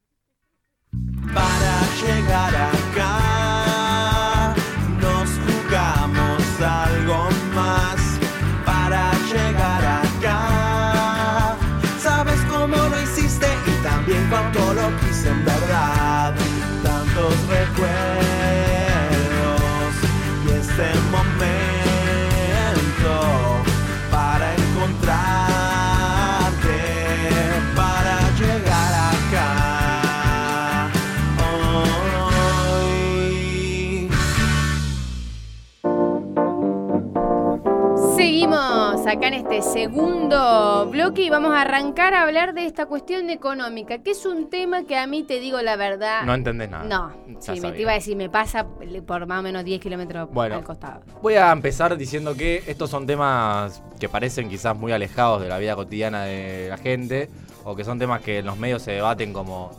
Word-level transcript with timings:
acá 39.07 39.27
en 39.27 39.35
este 39.35 39.61
segundo 39.61 40.87
bloque 40.91 41.21
y 41.23 41.29
vamos 41.29 41.51
a 41.53 41.61
arrancar 41.61 42.13
a 42.13 42.23
hablar 42.23 42.53
de 42.53 42.65
esta 42.65 42.85
cuestión 42.87 43.29
económica, 43.29 43.99
que 43.99 44.11
es 44.11 44.25
un 44.25 44.49
tema 44.49 44.83
que 44.83 44.97
a 44.97 45.07
mí 45.07 45.23
te 45.23 45.39
digo 45.39 45.61
la 45.61 45.75
verdad. 45.77 46.23
No 46.25 46.33
entendés 46.33 46.69
nada. 46.69 46.83
No, 46.83 47.13
Ya 47.27 47.41
sí, 47.41 47.51
me 47.51 47.57
sabía. 47.57 47.73
te 47.75 47.81
iba 47.81 47.91
a 47.91 47.95
decir, 47.95 48.17
me 48.17 48.29
pasa 48.29 48.65
por 49.05 49.25
más 49.25 49.39
o 49.39 49.43
menos 49.43 49.63
10 49.63 49.79
kilómetros 49.79 50.29
Bueno. 50.31 50.55
al 50.55 50.63
costado. 50.63 51.01
Voy 51.21 51.35
a 51.35 51.51
empezar 51.51 51.95
diciendo 51.97 52.35
que 52.35 52.63
estos 52.67 52.89
son 52.89 53.07
temas 53.07 53.81
que 53.99 54.09
parecen 54.09 54.49
quizás 54.49 54.75
muy 54.77 54.91
alejados 54.91 55.41
de 55.41 55.47
la 55.47 55.57
vida 55.57 55.75
cotidiana 55.75 56.23
de 56.23 56.67
la 56.69 56.77
gente, 56.77 57.29
o 57.63 57.75
que 57.75 57.83
son 57.85 57.99
temas 57.99 58.21
que 58.21 58.39
en 58.39 58.45
los 58.45 58.57
medios 58.57 58.81
se 58.81 58.91
debaten 58.91 59.31
como 59.31 59.71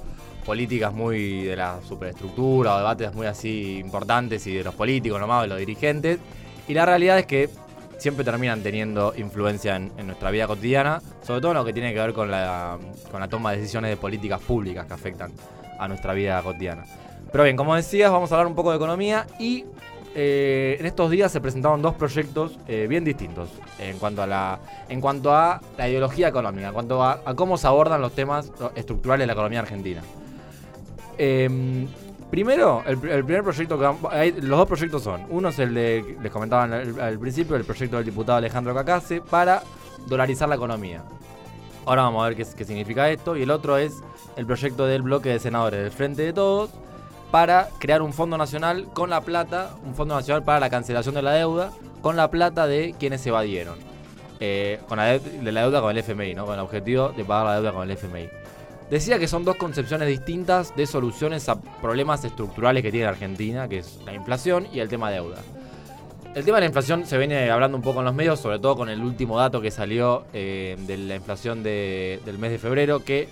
políticas 0.47 0.95
muy 0.95 1.43
de 1.43 1.56
la 1.56 1.79
superestructura, 1.87 2.75
o 2.75 2.79
debates 2.79 3.15
muy 3.15 3.27
así 3.27 3.79
importantes 3.79 4.47
y 4.47 4.55
de 4.55 4.65
los 4.65 4.75
políticos 4.75 5.21
nomás, 5.21 5.43
de 5.43 5.49
los 5.49 5.59
dirigentes. 5.59 6.19
Y 6.67 6.73
la 6.75 6.87
realidad 6.87 7.19
es 7.19 7.27
que 7.27 7.51
siempre 7.99 8.25
terminan 8.25 8.63
teniendo 8.63 9.13
influencia 9.17 9.77
en, 9.77 10.07
nuestra 10.07 10.31
vida 10.31 10.47
cotidiana, 10.47 11.03
sobre 11.23 11.41
todo 11.41 11.53
en 11.53 11.59
lo 11.59 11.65
que 11.65 11.73
tiene 11.73 11.93
que 11.93 12.01
ver 12.01 12.13
con 12.13 12.31
la, 12.31 12.79
con 13.11 13.21
la 13.21 13.29
toma 13.29 13.51
de 13.51 13.59
decisiones 13.59 13.91
de 13.91 13.97
políticas 13.97 14.41
públicas 14.41 14.87
que 14.87 14.95
afectan 14.95 15.33
a 15.79 15.87
nuestra 15.89 16.15
vida 16.15 16.41
cotidiana. 16.43 16.85
Pero 17.31 17.45
bien, 17.45 17.57
como 17.57 17.75
decías, 17.75 18.11
vamos 18.11 18.33
a 18.33 18.37
hablar 18.37 18.47
un 18.47 18.55
poco 18.55 18.71
de 18.71 18.77
economía 18.77 19.27
y 19.39 19.67
eh, 20.15 20.77
en 20.81 20.87
estos 20.87 21.11
días 21.11 21.31
se 21.31 21.41
presentaron 21.41 21.83
dos 21.83 21.95
proyectos 21.95 22.59
eh, 22.67 22.87
bien 22.89 23.05
distintos 23.05 23.51
en 23.79 23.99
cuanto 23.99 24.23
a 24.23 24.27
la 24.27 24.59
en 24.89 25.01
cuanto 25.01 25.35
a 25.35 25.61
la 25.77 25.89
ideología 25.89 26.29
económica, 26.29 26.69
en 26.69 26.75
cuanto 26.75 27.03
a, 27.03 27.21
a 27.25 27.35
cómo 27.35 27.59
se 27.59 27.67
abordan 27.67 28.01
los 28.01 28.12
temas 28.12 28.51
estructurales 28.75 29.25
de 29.25 29.27
la 29.27 29.33
economía 29.35 29.61
argentina. 29.61 30.03
Eh, 31.19 31.87
primero, 32.31 32.83
el, 32.87 32.98
primer 32.98 33.43
proyecto 33.43 33.79
que 33.79 34.33
los 34.43 34.59
dos 34.59 34.69
proyectos 34.69 35.03
son, 35.03 35.27
uno 35.31 35.48
es 35.48 35.59
el 35.59 35.75
de 35.75 36.17
les 36.23 36.33
comentaba 36.33 36.65
al, 36.65 37.19
principio, 37.19 37.57
el 37.57 37.65
proyecto 37.65 37.97
del 37.97 38.05
diputado 38.05 38.39
Alejandro 38.39 38.75
Cacase 38.75 39.21
para 39.21 39.62
dolarizar 40.07 40.49
la 40.49 40.56
economía. 40.56 41.03
Ahora 41.87 42.03
vamos 42.03 42.23
a 42.23 42.29
ver 42.29 42.37
qué 42.37 42.65
significa 42.65 43.11
esto. 43.11 43.34
Y 43.34 43.43
el 43.43 43.51
otro 43.51 43.79
es 43.79 44.03
el 44.37 44.45
proyecto 44.45 44.84
del 44.87 45.01
bloque 45.03 45.31
de 45.31 45.39
senadores 45.39 45.81
del 45.81 45.91
Frente 45.91 46.23
de 46.23 46.33
Todos 46.34 46.71
para 47.31 47.69
crear 47.79 48.03
un 48.03 48.12
fondo 48.12 48.37
nacional 48.37 48.89
con 48.93 49.09
la 49.11 49.23
plata, 49.23 49.75
un 49.84 49.95
fondo 49.95 50.15
nacional 50.15 50.43
para 50.43 50.61
la 50.61 50.69
cancelación 50.71 51.15
de 51.15 51.23
la 51.23 51.33
deuda, 51.33 51.73
con 52.03 52.17
la 52.17 52.31
plata 52.31 52.67
de 52.67 52.95
quienes 52.99 53.23
se 53.23 53.31
evadieron. 53.31 53.79
Eh, 54.41 54.81
con 54.87 54.99
la 54.99 55.05
de, 55.05 55.19
de 55.19 55.53
la 55.53 55.62
deuda 55.62 55.81
con 55.81 55.91
el 55.91 55.99
FMI, 55.99 56.34
¿no? 56.34 56.45
Con 56.45 56.55
el 56.55 56.61
objetivo 56.61 57.09
de 57.09 57.25
pagar 57.25 57.47
la 57.47 57.55
deuda 57.55 57.73
con 57.73 57.91
el 57.91 57.97
FMI. 57.97 58.29
Decía 58.91 59.19
que 59.19 59.28
son 59.28 59.44
dos 59.44 59.56
concepciones 59.56 60.08
distintas 60.08 60.75
de 60.75 60.86
soluciones 60.86 61.49
a 61.50 61.60
problemas 61.60 62.25
estructurales 62.25 62.82
que 62.82 62.91
tiene 62.91 63.06
Argentina, 63.06 63.69
que 63.69 63.78
es 63.81 63.99
la 64.06 64.15
inflación 64.15 64.66
y 64.72 64.81
el 64.81 64.88
tema 64.88 65.10
deuda. 65.10 65.37
El 66.34 66.44
tema 66.44 66.56
de 66.56 66.62
la 66.62 66.66
inflación 66.66 67.04
se 67.04 67.19
viene 67.19 67.50
hablando 67.50 67.77
un 67.77 67.82
poco 67.82 67.98
en 67.98 68.06
los 68.06 68.15
medios, 68.15 68.41
sobre 68.41 68.59
todo 68.59 68.77
con 68.77 68.88
el 68.88 69.00
último 69.03 69.38
dato 69.38 69.60
que 69.60 69.71
salió 69.71 70.25
eh, 70.32 70.77
de 70.87 70.97
la 70.97 71.16
inflación 71.16 71.62
de- 71.62 72.21
del 72.25 72.38
mes 72.38 72.50
de 72.50 72.59
febrero, 72.59 73.04
que 73.04 73.28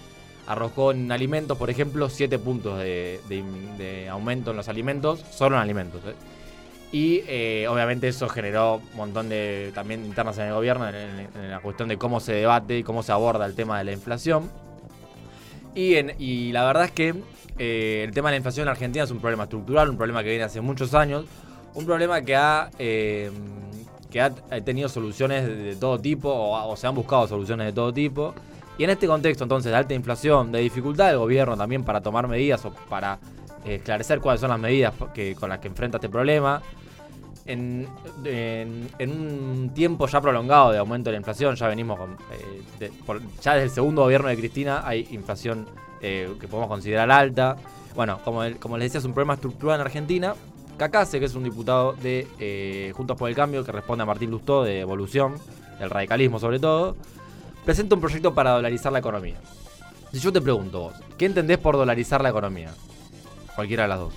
arrojó 0.46 0.90
en 0.92 1.10
alimentos, 1.10 1.56
por 1.56 1.70
ejemplo, 1.70 2.08
7 2.10 2.38
puntos 2.38 2.78
de, 2.78 3.20
de- 3.28 3.44
de 3.78 4.08
aumento 4.08 4.50
en 4.50 4.56
los 4.58 4.68
alimentos, 4.68 5.24
solo 5.30 5.56
en 5.56 5.62
alimentos. 5.62 6.00
¿eh? 6.06 6.14
Y 6.92 7.22
eh, 7.28 7.66
obviamente 7.68 8.08
eso 8.08 8.28
generó 8.28 8.76
un 8.76 8.96
montón 8.96 9.28
de 9.30 9.72
también 9.74 10.04
internas 10.04 10.36
en 10.38 10.46
el 10.48 10.52
gobierno 10.54 10.88
en 10.88 11.50
la 11.50 11.60
cuestión 11.60 11.88
de 11.88 11.96
cómo 11.96 12.20
se 12.20 12.32
debate 12.32 12.78
y 12.78 12.82
cómo 12.82 13.02
se 13.02 13.12
aborda 13.12 13.46
el 13.46 13.54
tema 13.54 13.78
de 13.78 13.84
la 13.84 13.92
inflación. 13.92 14.50
Y, 15.76 16.52
la 16.52 16.64
verdad 16.64 16.86
es 16.86 16.90
que 16.90 17.14
eh, 17.58 18.04
el 18.08 18.14
tema 18.14 18.30
de 18.30 18.32
la 18.32 18.36
inflación 18.38 18.64
en 18.64 18.70
Argentina 18.70 19.04
es 19.04 19.10
un 19.10 19.20
problema 19.20 19.42
estructural, 19.44 19.90
un 19.90 19.98
problema 19.98 20.22
que 20.22 20.30
viene 20.30 20.44
hace 20.44 20.62
muchos 20.62 20.94
años, 20.94 21.26
un 21.74 21.84
problema 21.84 22.22
que 22.22 22.34
ha, 22.34 22.70
eh, 22.78 23.30
que 24.10 24.22
ha 24.22 24.30
tenido 24.64 24.88
soluciones 24.88 25.46
de, 25.46 25.76
todo 25.76 25.98
tipo 25.98 26.30
o, 26.32 26.74
se 26.76 26.86
han 26.86 26.94
buscado 26.94 27.28
soluciones 27.28 27.66
de 27.66 27.72
todo 27.74 27.92
tipo. 27.92 28.34
Y 28.78 28.84
en 28.84 28.90
este 28.90 29.06
contexto 29.06 29.44
entonces 29.44 29.70
de 29.70 29.76
alta 29.76 29.92
inflación, 29.92 30.50
de 30.50 30.60
dificultad 30.60 31.08
del 31.08 31.18
gobierno 31.18 31.56
también 31.58 31.84
para 31.84 32.00
tomar 32.00 32.26
medidas 32.26 32.64
o 32.64 32.72
para 32.88 33.18
eh, 33.66 33.74
esclarecer 33.74 34.20
cuáles 34.20 34.40
son 34.40 34.50
las 34.50 34.58
medidas 34.58 34.94
que, 35.12 35.34
con 35.34 35.50
las 35.50 35.58
que 35.58 35.68
enfrenta 35.68 35.98
este 35.98 36.08
problema, 36.08 36.62
en, 37.46 37.88
un 39.00 39.70
tiempo 39.74 40.06
ya 40.06 40.20
prolongado 40.20 40.72
de 40.72 40.78
aumento 40.78 41.10
de 41.10 41.12
la 41.12 41.18
inflación, 41.18 41.54
ya 41.56 41.68
venimos 41.68 41.98
con, 41.98 42.16
eh, 42.32 42.90
ya 43.42 43.54
desde 43.54 43.64
el 43.64 43.70
segundo 43.70 44.02
gobierno 44.02 44.28
de 44.28 44.36
Cristina 44.36 44.82
hay 44.84 45.06
inflación 45.10 45.66
eh, 46.00 46.32
que 46.40 46.48
podemos 46.48 46.68
considerar 46.68 47.10
alta. 47.10 47.56
Bueno, 47.94 48.20
como 48.24 48.42
les 48.42 48.86
decía, 48.86 48.98
es 48.98 49.04
un 49.04 49.14
problema 49.14 49.34
estructural 49.34 49.76
en 49.76 49.86
Argentina. 49.86 50.34
Cacase, 50.76 51.18
que 51.18 51.24
es 51.24 51.34
un 51.34 51.44
diputado 51.44 51.94
de 51.94 52.26
eh, 52.38 52.92
Juntos 52.94 53.16
por 53.16 53.30
el 53.30 53.34
Cambio, 53.34 53.64
que 53.64 53.72
responde 53.72 54.02
a 54.02 54.06
Martín 54.06 54.30
Lustó 54.30 54.62
de 54.62 54.80
Evolución, 54.80 55.36
del 55.78 55.88
radicalismo 55.88 56.38
sobre 56.38 56.58
todo, 56.58 56.96
presenta 57.64 57.94
un 57.94 58.00
proyecto 58.00 58.34
para 58.34 58.50
dolarizar 58.50 58.92
la 58.92 58.98
economía. 58.98 59.36
Si 60.12 60.18
yo 60.18 60.32
te 60.32 60.40
pregunto 60.40 60.80
vos, 60.80 60.94
¿qué 61.16 61.26
entendés 61.26 61.58
por 61.58 61.76
dolarizar 61.76 62.22
la 62.22 62.28
economía? 62.28 62.70
Cualquiera 63.54 63.84
de 63.84 63.88
las 63.88 63.98
dos. 63.98 64.14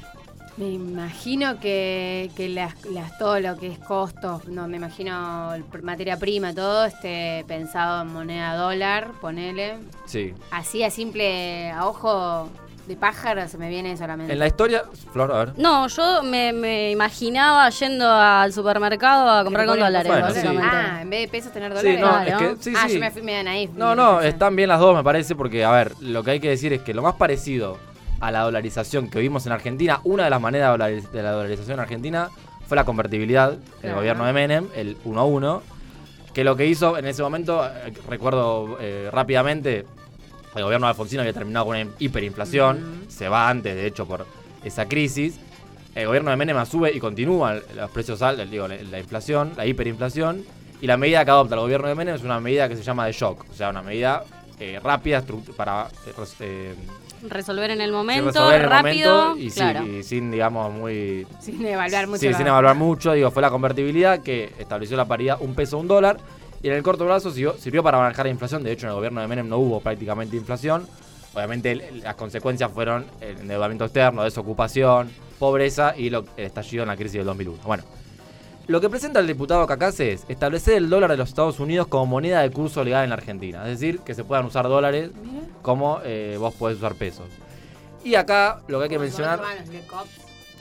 Me 0.59 0.67
imagino 0.71 1.59
que, 1.59 2.29
que 2.35 2.49
las, 2.49 2.73
las- 2.85 3.17
todo 3.17 3.39
lo 3.39 3.57
que 3.57 3.67
es 3.67 3.79
costos, 3.79 4.45
no 4.49 4.67
me 4.67 4.75
imagino 4.77 5.53
materia 5.81 6.17
prima, 6.17 6.53
todo 6.53 6.83
esté 6.85 7.45
pensado 7.47 8.01
en 8.01 8.11
moneda 8.13 8.55
dólar, 8.55 9.11
ponele. 9.21 9.77
Sí. 10.05 10.33
Así 10.51 10.83
a 10.83 10.91
simple, 10.91 11.71
a 11.71 11.87
ojo 11.87 12.49
de 12.87 12.95
pájaro 12.97 13.47
se 13.47 13.57
me 13.57 13.69
viene 13.69 13.95
solamente. 13.95 14.33
En 14.33 14.39
la 14.39 14.47
historia, 14.47 14.83
Flor, 15.13 15.31
a 15.31 15.45
ver. 15.45 15.53
No, 15.57 15.87
yo 15.87 16.23
me, 16.23 16.51
me 16.51 16.91
imaginaba 16.91 17.69
yendo 17.69 18.09
al 18.11 18.51
supermercado 18.51 19.29
a 19.29 19.43
comprar 19.45 19.65
con 19.67 19.79
dólares, 19.79 20.07
Bueno, 20.11 20.25
básicamente. 20.25 20.65
dólares. 20.65 20.89
Ah, 20.91 21.01
en 21.03 21.09
vez 21.09 21.21
de 21.21 21.27
pesos 21.29 21.53
tener 21.53 21.71
Sí, 21.79 21.95
dólares. 21.95 22.33
no, 22.33 22.41
es 22.41 22.57
que, 22.57 22.63
sí, 22.63 22.73
ah, 22.75 22.85
sí. 22.87 22.95
yo 22.95 22.99
me 22.99 23.11
fui. 23.11 23.21
No, 23.21 23.89
me 23.91 23.95
no, 23.95 24.13
pensé. 24.15 24.27
están 24.29 24.55
bien 24.57 24.67
las 24.67 24.79
dos, 24.81 24.93
me 24.95 25.03
parece, 25.03 25.35
porque, 25.35 25.63
a 25.63 25.71
ver, 25.71 25.93
lo 26.01 26.21
que 26.23 26.31
hay 26.31 26.39
que 26.41 26.49
decir 26.49 26.73
es 26.73 26.81
que 26.81 26.93
lo 26.93 27.01
más 27.03 27.13
parecido 27.15 27.77
a 28.19 28.31
la 28.31 28.41
dolarización 28.41 29.09
que 29.09 29.19
vimos 29.19 29.45
en 29.45 29.51
Argentina, 29.51 30.01
una 30.03 30.25
de 30.25 30.29
las 30.29 30.41
maneras 30.41 30.77
de, 31.11 31.23
la 31.23 31.31
dolarización 31.31 31.75
en 31.75 31.79
Argentina 31.79 32.29
fue 32.67 32.75
la 32.75 32.85
convertibilidad 32.85 33.51
del 33.51 33.59
Claro. 33.81 33.95
gobierno 33.97 34.25
de 34.25 34.33
Menem, 34.33 34.67
el 34.75 34.97
1 35.03 35.19
a 35.19 35.25
1, 35.25 35.63
que 36.33 36.43
lo 36.43 36.55
que 36.55 36.67
hizo 36.67 36.97
en 36.97 37.05
ese 37.07 37.23
momento, 37.23 37.65
eh, 37.65 37.93
recuerdo 38.07 38.77
eh, 38.79 39.09
rápidamente, 39.11 39.85
el 40.55 40.63
gobierno 40.63 40.87
de 40.87 40.91
Alfonsino 40.91 41.21
había 41.21 41.33
terminado 41.33 41.65
con 41.65 41.77
una 41.77 41.89
hiperinflación, 41.99 43.05
se 43.07 43.29
va 43.29 43.49
antes, 43.49 43.75
de 43.75 43.87
hecho, 43.87 44.05
por 44.05 44.25
esa 44.63 44.87
crisis. 44.87 45.39
El 45.95 46.07
gobierno 46.07 46.29
de 46.31 46.37
Menem 46.37 46.65
sube 46.65 46.91
y 46.91 46.99
continúa 46.99 47.55
los 47.75 47.89
precios 47.91 48.21
altos, 48.21 48.49
digo, 48.49 48.67
la, 48.67 48.75
la 48.75 48.99
inflación, 48.99 49.53
la 49.57 49.65
hiperinflación. 49.65 50.43
Y 50.81 50.87
la 50.87 50.97
medida 50.97 51.25
que 51.25 51.31
adopta 51.31 51.55
el 51.55 51.61
gobierno 51.61 51.87
de 51.87 51.95
Menem 51.95 52.15
es 52.15 52.23
una 52.23 52.39
medida 52.39 52.69
que 52.69 52.75
se 52.75 52.83
llama 52.83 53.05
de 53.05 53.11
shock, 53.11 53.45
o 53.49 53.53
sea, 53.53 53.69
una 53.69 53.81
medida 53.81 54.23
eh, 54.59 54.79
rápida 54.83 55.23
estru- 55.25 55.43
para 55.55 55.87
eh, 56.05 56.13
eh, 56.41 56.75
Resolver 57.27 57.71
en 57.71 57.81
el 57.81 57.91
momento, 57.91 58.27
resolver 58.27 58.55
en 58.55 58.61
el 58.63 58.69
rápido. 58.69 59.27
momento 59.29 59.87
y, 59.87 60.03
sin, 60.03 60.31
digamos, 60.31 60.71
muy... 60.73 61.27
Sin 61.41 61.65
evaluar 61.65 62.07
mucho. 62.07 62.19
Sí, 62.19 62.33
sin 62.33 62.47
evaluar 62.47 62.75
mucho, 62.75 63.11
digo, 63.13 63.29
fue 63.31 63.41
la 63.41 63.49
convertibilidad 63.49 64.19
que 64.21 64.53
estableció 64.57 64.95
la 64.95 65.05
paridad 65.05 65.37
un 65.41 65.53
peso, 65.55 65.77
un 65.77 65.87
dólar. 65.87 66.17
Y 66.61 66.67
en 66.67 66.73
el 66.73 66.83
corto 66.83 67.05
plazo 67.05 67.31
sirvió, 67.31 67.57
sirvió 67.57 67.83
para 67.83 67.97
manejar 67.99 68.25
la 68.25 68.31
inflación. 68.31 68.63
De 68.63 68.71
hecho, 68.71 68.85
en 68.85 68.89
el 68.89 68.95
gobierno 68.95 69.21
de 69.21 69.27
Menem 69.27 69.47
no 69.47 69.57
hubo 69.57 69.79
prácticamente 69.81 70.35
inflación. 70.35 70.85
Obviamente 71.33 71.75
las 72.03 72.15
consecuencias 72.15 72.71
fueron 72.71 73.05
el 73.21 73.37
endeudamiento 73.37 73.85
externo, 73.85 74.23
desocupación, 74.23 75.09
pobreza 75.37 75.93
y 75.95 76.09
lo, 76.09 76.25
el 76.37 76.45
estallido 76.45 76.83
en 76.83 76.89
la 76.89 76.95
crisis 76.97 77.13
del 77.13 77.25
2001. 77.25 77.59
Bueno, 77.65 77.83
lo 78.69 78.79
que 78.79 78.89
presenta 78.89 79.19
el 79.19 79.27
diputado 79.27 79.65
Cacase 79.67 80.13
es 80.13 80.25
establecer 80.29 80.75
el 80.75 80.89
dólar 80.89 81.11
de 81.11 81.17
los 81.17 81.29
Estados 81.29 81.59
Unidos 81.59 81.87
como 81.87 82.05
moneda 82.05 82.41
de 82.41 82.51
curso 82.51 82.83
legal 82.83 83.03
en 83.03 83.09
la 83.09 83.15
Argentina. 83.15 83.63
Es 83.63 83.79
decir, 83.79 83.99
que 83.99 84.13
se 84.13 84.23
puedan 84.23 84.45
usar 84.45 84.67
dólares 84.67 85.11
como 85.61 85.99
eh, 86.03 86.37
vos 86.39 86.53
podés 86.53 86.77
usar 86.77 86.95
pesos. 86.95 87.25
Y 88.03 88.15
acá 88.15 88.61
lo 88.67 88.77
que 88.77 88.83
hay 88.85 88.89
que 88.89 88.99
mencionar... 88.99 89.41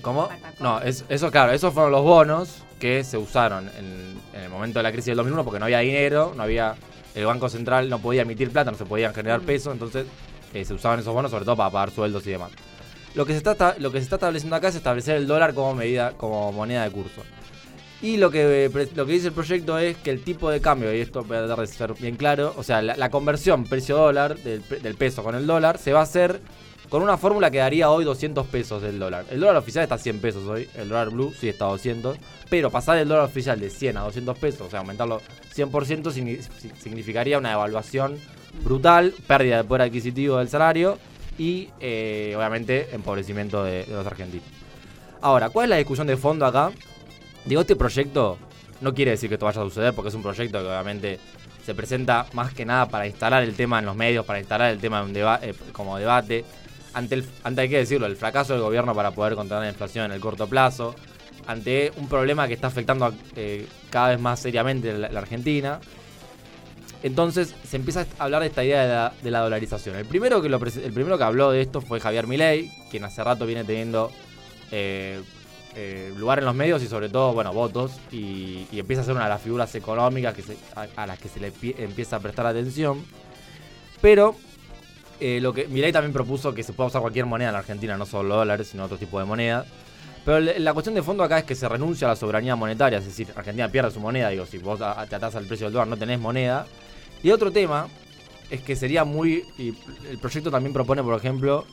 ¿Cómo? 0.03 0.29
No, 0.61 0.81
es- 0.81 1.05
eso 1.09 1.31
claro, 1.31 1.53
esos 1.53 1.73
fueron 1.75 1.93
los 1.93 2.03
bonos 2.03 2.63
que 2.81 3.05
se 3.05 3.19
usaron 3.19 3.69
en, 3.79 4.19
en 4.33 4.41
el 4.45 4.49
momento 4.49 4.79
de 4.79 4.85
la 4.85 4.91
crisis 4.93 5.07
del 5.07 5.17
2001 5.17 5.45
porque 5.45 5.59
no 5.59 5.65
había 5.67 5.81
dinero, 5.81 6.33
no 6.37 6.43
había 6.45 6.75
el 7.15 7.27
Banco 7.27 7.49
Central 7.49 7.91
no 7.91 7.99
podía 7.99 8.23
emitir 8.23 8.51
plata, 8.51 8.71
no 8.71 8.77
se 8.77 8.85
podían 8.85 9.13
generar 9.13 9.41
Mm. 9.43 9.47
pesos, 9.47 9.73
entonces 9.73 10.07
eh, 10.55 10.65
se 10.65 10.73
usaban 10.73 11.01
esos 11.01 11.13
bonos 11.13 11.31
sobre 11.33 11.45
todo 11.45 11.57
para 11.57 11.71
pagar 11.71 11.91
sueldos 11.91 12.25
y 12.27 12.31
demás. 12.31 12.53
Lo 13.15 13.27
que, 13.27 13.33
se 13.33 13.39
está, 13.39 13.75
lo 13.79 13.91
que 13.91 13.99
se 13.99 14.05
está 14.05 14.17
estableciendo 14.17 14.55
acá 14.55 14.69
es 14.69 14.77
establecer 14.77 15.17
el 15.17 15.27
dólar 15.27 15.53
como 15.53 15.75
medida, 15.75 16.13
como 16.13 16.53
moneda 16.53 16.85
de 16.85 16.91
curso. 16.93 17.23
Y 18.01 18.17
lo 18.17 18.31
que, 18.31 18.67
eh, 18.67 18.71
lo 18.95 19.07
que 19.07 19.13
dice 19.13 19.29
el 19.29 19.33
proyecto 19.33 19.77
es 19.79 19.97
que 19.97 20.11
el 20.11 20.23
tipo 20.23 20.51
de 20.51 20.61
cambio, 20.61 20.95
y 20.95 21.01
esto 21.01 21.25
voy 21.25 21.37
a 21.37 21.47
tratar 21.47 21.67
de 21.67 21.67
ser 21.67 21.95
bien 21.95 22.15
claro, 22.17 22.55
o 22.57 22.63
sea, 22.63 22.81
la, 22.81 23.11
conversión 23.11 23.65
precio-dólar 23.65 24.39
del, 24.39 24.63
del 24.69 24.95
peso 24.95 25.25
con 25.25 25.35
el 25.35 25.47
dólar 25.49 25.79
se 25.79 25.93
va 25.93 26.01
a 26.01 26.05
hacer 26.05 26.41
con 26.89 27.03
una 27.03 27.19
fórmula 27.19 27.51
que 27.51 27.59
daría 27.59 27.91
hoy 27.91 28.05
200 28.05 28.47
pesos 28.47 28.81
del 28.83 28.99
dólar. 29.01 29.25
El 29.31 29.41
dólar 29.41 29.57
oficial 29.57 29.83
está 29.83 29.97
a 29.97 29.99
100 29.99 30.21
pesos 30.21 30.47
hoy, 30.47 30.69
el 30.77 30.89
dólar 30.89 31.11
blue 31.11 31.35
sí 31.39 31.49
está 31.49 31.65
a 31.67 31.71
200, 31.71 32.17
pero 32.49 32.71
pasar 32.71 32.99
el 32.99 33.09
dólar 33.09 33.25
oficial 33.25 33.59
de 33.59 33.69
100 33.69 33.97
a 33.97 34.01
200 34.03 34.39
pesos, 34.39 34.61
o 34.69 34.71
sea, 34.71 34.79
aumentarlo 34.79 35.21
100% 35.55 36.13
signi- 36.13 36.41
si- 36.59 36.71
significaría 36.81 37.37
una 37.37 37.51
devaluación 37.51 38.17
brutal, 38.63 39.13
pérdida 39.27 39.57
de 39.59 39.65
poder 39.65 39.83
adquisitivo 39.83 40.39
del 40.39 40.49
salario 40.49 40.99
y 41.37 41.69
eh, 41.81 42.33
obviamente 42.37 42.89
empobrecimiento 42.93 43.65
de 43.65 43.87
los 43.91 44.07
argentinos. 44.07 44.47
Ahora, 45.21 45.51
¿cuál 45.51 45.65
es 45.65 45.71
la 45.71 45.77
discusión 45.77 46.07
de 46.07 46.17
fondo 46.17 46.47
acá? 46.47 46.71
Digo, 47.45 47.61
este 47.63 47.77
proyecto 47.77 48.39
no 48.81 48.95
quiere 48.95 49.13
decir 49.13 49.29
que 49.29 49.35
esto 49.35 49.47
vaya 49.47 49.61
a 49.61 49.65
suceder 49.65 49.95
porque 49.95 50.09
es 50.11 50.15
un 50.15 50.23
proyecto 50.23 50.59
que 50.61 50.67
obviamente 50.67 51.19
se 51.65 51.75
presenta 51.75 52.27
más 52.33 52.55
que 52.55 52.65
nada 52.65 52.89
para 52.89 53.07
instalar 53.07 53.43
el 53.43 53.55
tema 53.55 53.79
en 53.79 53.87
los 53.87 53.97
medios, 53.97 54.25
para 54.25 54.39
instalar 54.39 54.71
el 54.71 54.79
tema 54.79 55.01
en 55.03 55.13
deba- 55.15 55.41
eh, 55.43 55.55
como 55.73 55.99
debate. 55.99 56.45
Ante, 56.95 57.23
ante, 57.45 57.61
hay 57.63 57.69
que 57.69 57.79
decirlo, 57.79 58.07
el 58.07 58.17
fracaso 58.17 58.55
del 58.55 58.63
gobierno 58.63 58.95
para 58.95 59.11
poder 59.11 59.35
controlar 59.35 59.65
la 59.65 59.71
inflación 59.71 60.07
en 60.07 60.13
el 60.13 60.21
corto 60.21 60.47
plazo, 60.47 60.95
ante 61.47 61.93
un 61.97 62.09
problema 62.09 62.49
que 62.49 62.55
está 62.55 62.69
afectando 62.69 63.13
eh, 63.37 63.67
cada 63.91 64.09
vez 64.09 64.21
más 64.21 64.41
seriamente 64.41 64.93
la, 64.97 65.09
la 65.11 65.21
Argentina. 65.21 65.81
Entonces 67.03 67.55
se 67.67 67.77
empieza 67.77 68.07
a 68.19 68.25
hablar 68.25 68.41
de 68.43 68.49
esta 68.49 68.65
idea 68.65 68.83
de 68.83 68.89
la, 68.89 69.13
de 69.23 69.31
la 69.31 69.41
dolarización. 69.41 69.97
El 69.97 70.07
primero, 70.07 70.43
que 70.43 70.49
el 70.49 70.93
primero 70.93 71.17
que 71.19 71.25
habló 71.25 71.51
de 71.53 71.61
esto 71.61 71.81
fue 71.81 72.01
Javier 72.01 72.27
Milei, 72.27 72.71
quien 72.91 73.05
hace 73.05 73.23
rato 73.23 73.47
viene 73.47 73.63
teniendo 73.65 74.11
eh, 74.73 75.21
eh, 75.81 76.13
lugar 76.17 76.41
en 76.41 76.45
los 76.45 76.57
medios 76.57 76.83
y 76.83 76.89
sobre 76.89 77.09
todo, 77.09 77.33
bueno, 77.33 77.53
votos, 77.53 77.93
y, 78.11 78.67
empieza 78.73 79.03
a 79.03 79.05
ser 79.05 79.15
una 79.15 79.25
de 79.25 79.31
las 79.31 79.41
figuras 79.41 79.73
económicas 79.77 80.35
que 80.35 80.43
se- 80.43 80.57
a, 80.75 81.07
las 81.07 81.19
que 81.21 81.29
se 81.29 81.39
le 81.39 81.53
pi- 81.53 81.75
empieza 81.79 82.17
a 82.17 82.21
prestar 82.21 82.47
atención. 82.47 83.05
Pero 84.01 84.35
eh, 85.21 85.41
lo 85.41 85.53
que 85.53 85.69
Milei 85.69 85.93
también 85.93 86.13
propuso 86.13 86.53
que 86.53 86.63
se 86.65 86.73
pueda 86.73 86.89
usar 86.89 87.01
cualquier 87.01 87.27
moneda 87.27 87.51
en 87.51 87.53
la 87.53 87.59
Argentina, 87.61 87.97
no 87.97 88.07
solo 88.07 88.35
dólares, 88.37 88.69
sino 88.69 88.85
otro 88.85 88.99
tipo 88.99 89.21
de 89.21 89.25
moneda. 89.25 89.65
Pero 90.25 90.41
la 90.41 90.73
cuestión 90.75 90.95
de 90.97 91.03
fondo 91.03 91.23
acá 91.23 91.39
es 91.39 91.45
que 91.45 91.55
se 91.55 91.69
renuncia 91.69 92.07
a 92.07 92.11
la 92.11 92.17
soberanía 92.17 92.57
monetaria, 92.57 92.99
es 92.99 93.07
decir, 93.07 93.29
Argentina 93.37 93.69
pierde 93.69 93.91
su 93.93 94.01
moneda, 94.01 94.29
digo, 94.31 94.47
si 94.47 94.59
vos 94.59 94.79
te 95.09 95.15
atás 95.15 95.37
al 95.37 95.47
precio 95.47 95.67
del 95.67 95.73
dólar 95.75 95.89
no 95.89 95.97
tenés 95.97 96.19
moneda. 96.19 96.67
Y 97.23 97.31
otro 97.31 97.51
tema 97.53 97.87
es 98.51 98.61
que 98.63 98.75
sería 98.77 99.05
muy... 99.05 99.45
el 99.59 100.19
proyecto 100.19 100.51
también 100.51 100.73
propone, 100.73 101.03
por 101.03 101.15
ejemplo, 101.17 101.65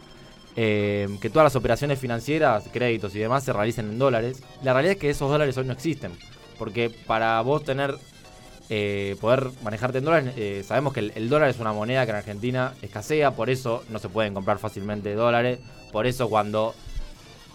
eh, 0.56 1.08
que 1.22 1.30
todas 1.30 1.46
las 1.46 1.56
operaciones 1.56 2.00
financieras, 2.00 2.66
créditos 2.72 3.16
y 3.16 3.20
demás 3.20 3.44
se 3.44 3.54
realicen 3.54 3.90
en 3.90 4.00
dólares. 4.00 4.42
La 4.64 4.74
realidad 4.74 4.94
es 4.94 5.00
que 5.00 5.10
esos 5.10 5.30
dólares 5.30 5.58
hoy 5.58 5.66
no 5.66 5.74
existen. 5.74 6.12
Porque 6.58 6.90
para 6.90 7.42
vos 7.42 7.66
tener, 7.66 7.96
eh, 8.70 9.18
poder 9.20 9.50
manejarte 9.62 9.98
en 9.98 10.06
dólares, 10.06 10.34
eh, 10.38 10.64
sabemos 10.66 10.94
que 10.94 11.12
el, 11.14 11.30
dólar 11.30 11.50
es 11.50 11.60
una 11.60 11.74
moneda 11.74 12.06
que 12.06 12.12
en 12.12 12.18
Argentina 12.18 12.74
escasea, 12.82 13.32
por 13.32 13.50
eso 13.50 13.84
no 13.90 14.00
se 14.00 14.08
pueden 14.08 14.34
comprar 14.34 14.58
fácilmente 14.58 15.14
dólares. 15.16 15.60
Por 15.92 16.08
eso 16.08 16.30
cuando 16.30 16.74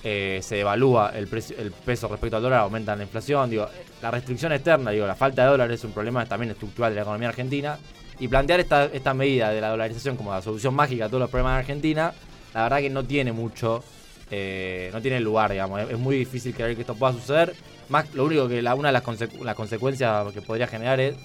eh, 0.04 0.40
se 0.42 0.56
devalúa 0.56 1.12
el, 1.14 1.28
precio- 1.28 1.56
el 1.58 1.72
peso 1.72 2.08
respecto 2.08 2.36
al 2.36 2.42
dólar 2.42 2.60
aumenta 2.60 2.94
la 2.94 3.04
inflación. 3.04 3.48
Digo, 3.48 3.66
la 4.02 4.10
restricción 4.10 4.52
externa, 4.52 4.90
digo, 4.90 5.06
la 5.06 5.14
falta 5.14 5.44
de 5.44 5.48
dólares 5.48 5.78
es 5.78 5.84
un 5.84 5.92
problema 5.92 6.26
también 6.26 6.50
estructural 6.50 6.92
de 6.92 6.96
la 6.96 7.02
economía 7.02 7.30
argentina. 7.30 7.78
Y 8.18 8.28
plantear 8.28 8.60
esta, 8.60 8.84
esta 8.84 9.14
medida 9.14 9.48
de 9.48 9.62
la 9.62 9.70
dolarización 9.70 10.18
como 10.18 10.30
la 10.30 10.42
solución 10.42 10.74
mágica 10.74 11.06
a 11.06 11.08
todos 11.08 11.20
los 11.20 11.30
problemas 11.30 11.54
de 11.54 11.60
Argentina, 11.60 12.12
la 12.54 12.64
verdad 12.64 12.78
que 12.78 12.90
no 12.90 13.04
tiene 13.04 13.32
mucho, 13.32 13.82
eh, 14.30 14.90
no 14.92 15.00
tiene 15.00 15.20
lugar, 15.20 15.52
digamos. 15.52 15.88
Es, 15.90 15.98
muy 15.98 16.16
difícil 16.16 16.54
creer 16.54 16.74
que 16.74 16.82
esto 16.82 16.94
pueda 16.94 17.12
suceder. 17.12 17.54
Más, 17.88 18.12
lo 18.14 18.24
único 18.24 18.48
que 18.48 18.62
la, 18.62 18.74
una 18.74 18.88
de 18.88 18.92
las, 18.92 19.04
las 19.42 19.54
consecuencias 19.54 20.32
que 20.32 20.42
podría 20.42 20.66
generar 20.66 21.00
es 21.00 21.16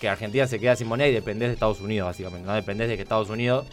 que 0.00 0.08
Argentina 0.08 0.46
se 0.46 0.58
queda 0.58 0.74
sin 0.76 0.88
moneda 0.88 1.08
y 1.08 1.12
dependés 1.12 1.48
de 1.48 1.54
Estados 1.54 1.80
Unidos, 1.80 2.06
básicamente. 2.08 2.46
No 2.46 2.54
dependés 2.54 2.88
de 2.88 2.96
que 2.96 3.02
Estados 3.02 3.30
Unidos, 3.30 3.66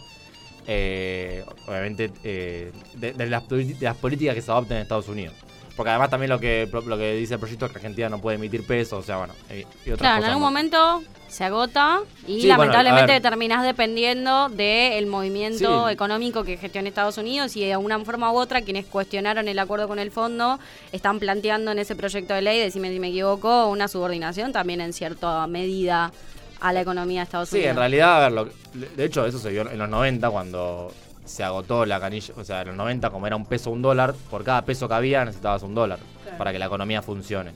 eh, 0.66 1.44
obviamente, 1.66 2.10
eh, 2.22 2.72
de, 2.94 3.26
las, 3.26 3.48
de 3.48 3.76
las 3.80 3.96
políticas 3.96 4.34
que 4.34 4.42
se 4.42 4.50
adopten 4.50 4.76
en 4.76 4.82
Estados 4.84 5.08
Unidos. 5.08 5.34
Porque 5.76 5.90
además 5.90 6.10
también 6.10 6.30
lo 6.30 6.38
que, 6.38 6.68
lo 6.70 6.98
que 6.98 7.14
dice 7.14 7.34
el 7.34 7.40
proyecto 7.40 7.66
es 7.66 7.72
que 7.72 7.78
Argentina 7.78 8.08
no 8.08 8.20
puede 8.20 8.36
emitir 8.36 8.66
pesos, 8.66 8.98
o 8.98 9.02
sea, 9.02 9.16
bueno, 9.18 9.32
y, 9.50 9.62
otras 9.90 9.98
Claro, 9.98 10.18
en 10.18 10.24
algún 10.24 10.42
más. 10.42 10.50
momento 10.52 11.02
se 11.28 11.44
agota 11.44 12.00
y 12.26 12.40
Sí, 12.40 12.46
bueno, 12.48 12.58
lamentablemente 12.64 13.12
ver. 13.12 13.22
terminás 13.22 13.62
dependiendo 13.64 14.48
del 14.48 15.06
movimiento 15.06 15.86
Sí. 15.86 15.92
económico 15.92 16.42
que 16.44 16.56
gestiona 16.56 16.88
Estados 16.88 17.18
Unidos 17.18 17.56
y 17.56 17.60
de 17.64 17.72
alguna 17.74 17.98
forma 18.00 18.32
u 18.32 18.36
otra 18.36 18.62
quienes 18.62 18.84
cuestionaron 18.86 19.46
el 19.48 19.58
acuerdo 19.58 19.86
con 19.88 19.98
el 19.98 20.10
fondo 20.10 20.58
están 20.92 21.18
planteando 21.20 21.70
en 21.70 21.78
ese 21.78 21.94
proyecto 21.96 22.34
de 22.34 22.42
ley, 22.42 22.58
decime 22.58 22.90
si 22.92 22.98
me 23.00 23.08
equivoco, 23.08 23.68
una 23.68 23.86
subordinación 23.88 24.52
también 24.52 24.80
en 24.80 24.92
cierta 24.92 25.46
medida 25.46 26.12
a 26.60 26.72
la 26.72 26.80
economía 26.82 27.20
de 27.20 27.24
Estados 27.24 27.48
Sí, 27.48 27.56
Unidos. 27.56 27.70
en 27.70 27.76
realidad, 27.76 28.16
a 28.16 28.20
ver, 28.28 28.32
lo- 28.32 28.48
de 28.96 29.04
hecho 29.04 29.24
eso 29.24 29.38
se 29.38 29.50
vio 29.50 29.70
en 29.70 29.78
los 29.78 29.88
90 29.88 30.28
cuando 30.30 30.92
se 31.30 31.44
agotó 31.44 31.86
la 31.86 32.00
canilla, 32.00 32.34
o 32.36 32.42
sea, 32.44 32.62
en 32.62 32.68
los 32.68 32.76
90 32.76 33.10
como 33.10 33.26
era 33.26 33.36
un 33.36 33.46
peso 33.46 33.70
un 33.70 33.82
dólar, 33.82 34.14
por 34.30 34.42
cada 34.42 34.62
peso 34.64 34.88
que 34.88 34.94
había 34.94 35.24
necesitabas 35.24 35.62
un 35.62 35.74
dólar 35.74 35.98
Claro. 36.24 36.38
para 36.38 36.52
que 36.52 36.58
la 36.58 36.66
economía 36.66 37.02
funcione. 37.02 37.52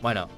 Bueno, 0.00 0.28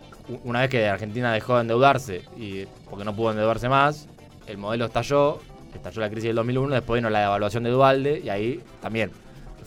una 0.45 0.61
vez 0.61 0.71
que 0.71 0.89
Argentina 0.89 1.33
dejó 1.33 1.55
de 1.57 1.61
endeudarse 1.63 2.23
y 2.37 2.65
porque 2.91 3.05
no 3.05 3.15
pudo 3.15 3.31
endeudarse 3.31 3.69
más, 3.69 4.09
el 4.47 4.59
modelo 4.59 4.87
estalló, 4.87 5.39
estalló 5.75 6.01
la 6.01 6.09
crisis 6.09 6.25
del 6.25 6.37
2001, 6.37 6.75
después 6.75 6.99
vino 6.99 7.11
la 7.11 7.21
devaluación 7.21 7.63
de 7.63 7.71
Dualde 7.71 8.21
y 8.25 8.29
ahí 8.29 8.61
también 8.83 9.11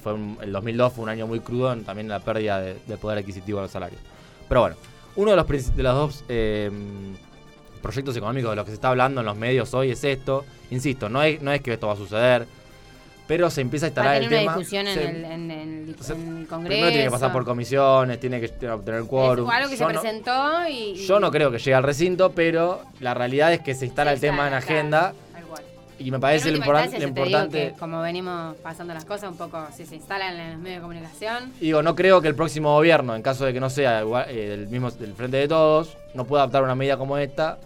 fue 0.03 0.13
un- 0.13 0.37
el 0.41 0.51
2002 0.51 0.93
fue 0.93 1.03
un 1.03 1.09
año 1.09 1.27
muy 1.27 1.39
crudo 1.39 1.71
en 1.73 1.83
también 1.85 2.07
la 2.09 2.19
pérdida 2.19 2.59
de, 2.59 2.77
de 2.85 2.97
poder 2.97 3.19
adquisitivo 3.19 3.59
de 3.59 3.63
los 3.63 3.71
salarios. 3.71 4.01
Pero 4.49 4.61
bueno, 4.61 4.75
uno 5.15 5.31
de 5.31 5.37
los, 5.37 5.75
de 5.75 5.83
los 5.83 5.93
dos 5.95 6.23
eh, 6.29 6.69
proyectos 7.81 8.15
económicos 8.17 8.49
de 8.51 8.55
los 8.57 8.65
que 8.65 8.71
se 8.71 8.75
está 8.75 8.89
hablando 8.89 9.21
en 9.21 9.25
los 9.27 9.37
medios 9.37 9.73
hoy 9.73 9.91
es 9.91 10.03
esto. 10.03 10.45
Insisto, 10.71 11.09
no 11.09 11.21
es, 11.23 11.41
no 11.41 11.51
es 11.51 11.61
que 11.61 11.73
esto 11.73 11.87
va 11.87 11.93
a 11.93 11.97
suceder, 11.97 12.45
pero 13.27 13.49
se 13.49 13.61
empieza 13.61 13.87
a 13.87 13.89
instalar 13.89 14.15
el 14.15 14.27
una 14.27 14.37
tema. 14.37 14.53
discusión 14.55 14.87
en, 14.87 14.93
se- 14.93 15.09
el, 15.09 15.15
en, 15.25 15.51
el, 15.51 15.51
en 15.51 16.37
el 16.37 16.47
Congreso. 16.47 16.67
Primero 16.69 16.87
tiene 16.89 17.03
que 17.05 17.11
pasar 17.11 17.31
por 17.33 17.43
comisiones, 17.45 18.19
tiene 18.19 18.39
que 18.41 18.69
obtener 18.69 19.03
quórum. 19.03 19.47
Es 19.49 19.55
algo 19.55 19.69
que 19.69 19.75
Yo 19.77 19.87
se 19.87 19.93
no- 19.93 19.99
presentó 20.01 20.67
y, 20.69 20.73
y- 20.73 21.05
Yo 21.07 21.19
no 21.19 21.29
creo 21.31 21.51
que 21.51 21.57
llegue 21.59 21.73
al 21.75 21.83
recinto, 21.83 22.31
pero 22.31 22.81
la 22.99 23.13
realidad 23.13 23.51
es 23.53 23.59
que 23.61 23.75
se 23.75 23.85
instala 23.85 24.13
el 24.13 24.19
tema 24.19 24.47
en 24.47 24.53
agenda 24.53 25.13
cual. 25.49 25.61
y 25.99 26.09
me 26.11 26.19
parece 26.19 26.51
lo, 26.51 26.57
lo 26.59 27.07
importante. 27.07 27.71
que 27.71 27.73
como 27.77 28.01
venimos 28.01 28.55
pasando 28.57 28.93
las 28.93 29.03
cosas, 29.05 29.29
un 29.31 29.37
poco 29.37 29.65
si 29.75 29.85
se 29.85 29.95
instalan 29.95 30.39
en 30.39 30.51
los 30.53 30.59
medios 30.61 30.77
de 30.77 30.81
comunicación. 30.81 31.51
Digo, 31.59 31.81
no 31.81 31.95
creo 31.95 32.21
que 32.21 32.27
el 32.29 32.35
próximo 32.35 32.73
gobierno, 32.75 33.13
en 33.15 33.21
caso 33.21 33.45
de 33.45 33.53
que 33.53 33.59
no 33.59 33.69
sea 33.69 34.01
igual, 34.01 34.25
eh, 34.29 34.49
del 34.49 34.67
mismo 34.67 34.89
del 34.91 35.13
frente 35.13 35.37
de 35.37 35.47
todos, 35.47 35.97
no 36.13 36.23
pueda 36.25 36.43
adoptar 36.43 36.63
una 36.63 36.75
medida 36.75 36.97
como 36.97 37.17
esta, 37.17 37.57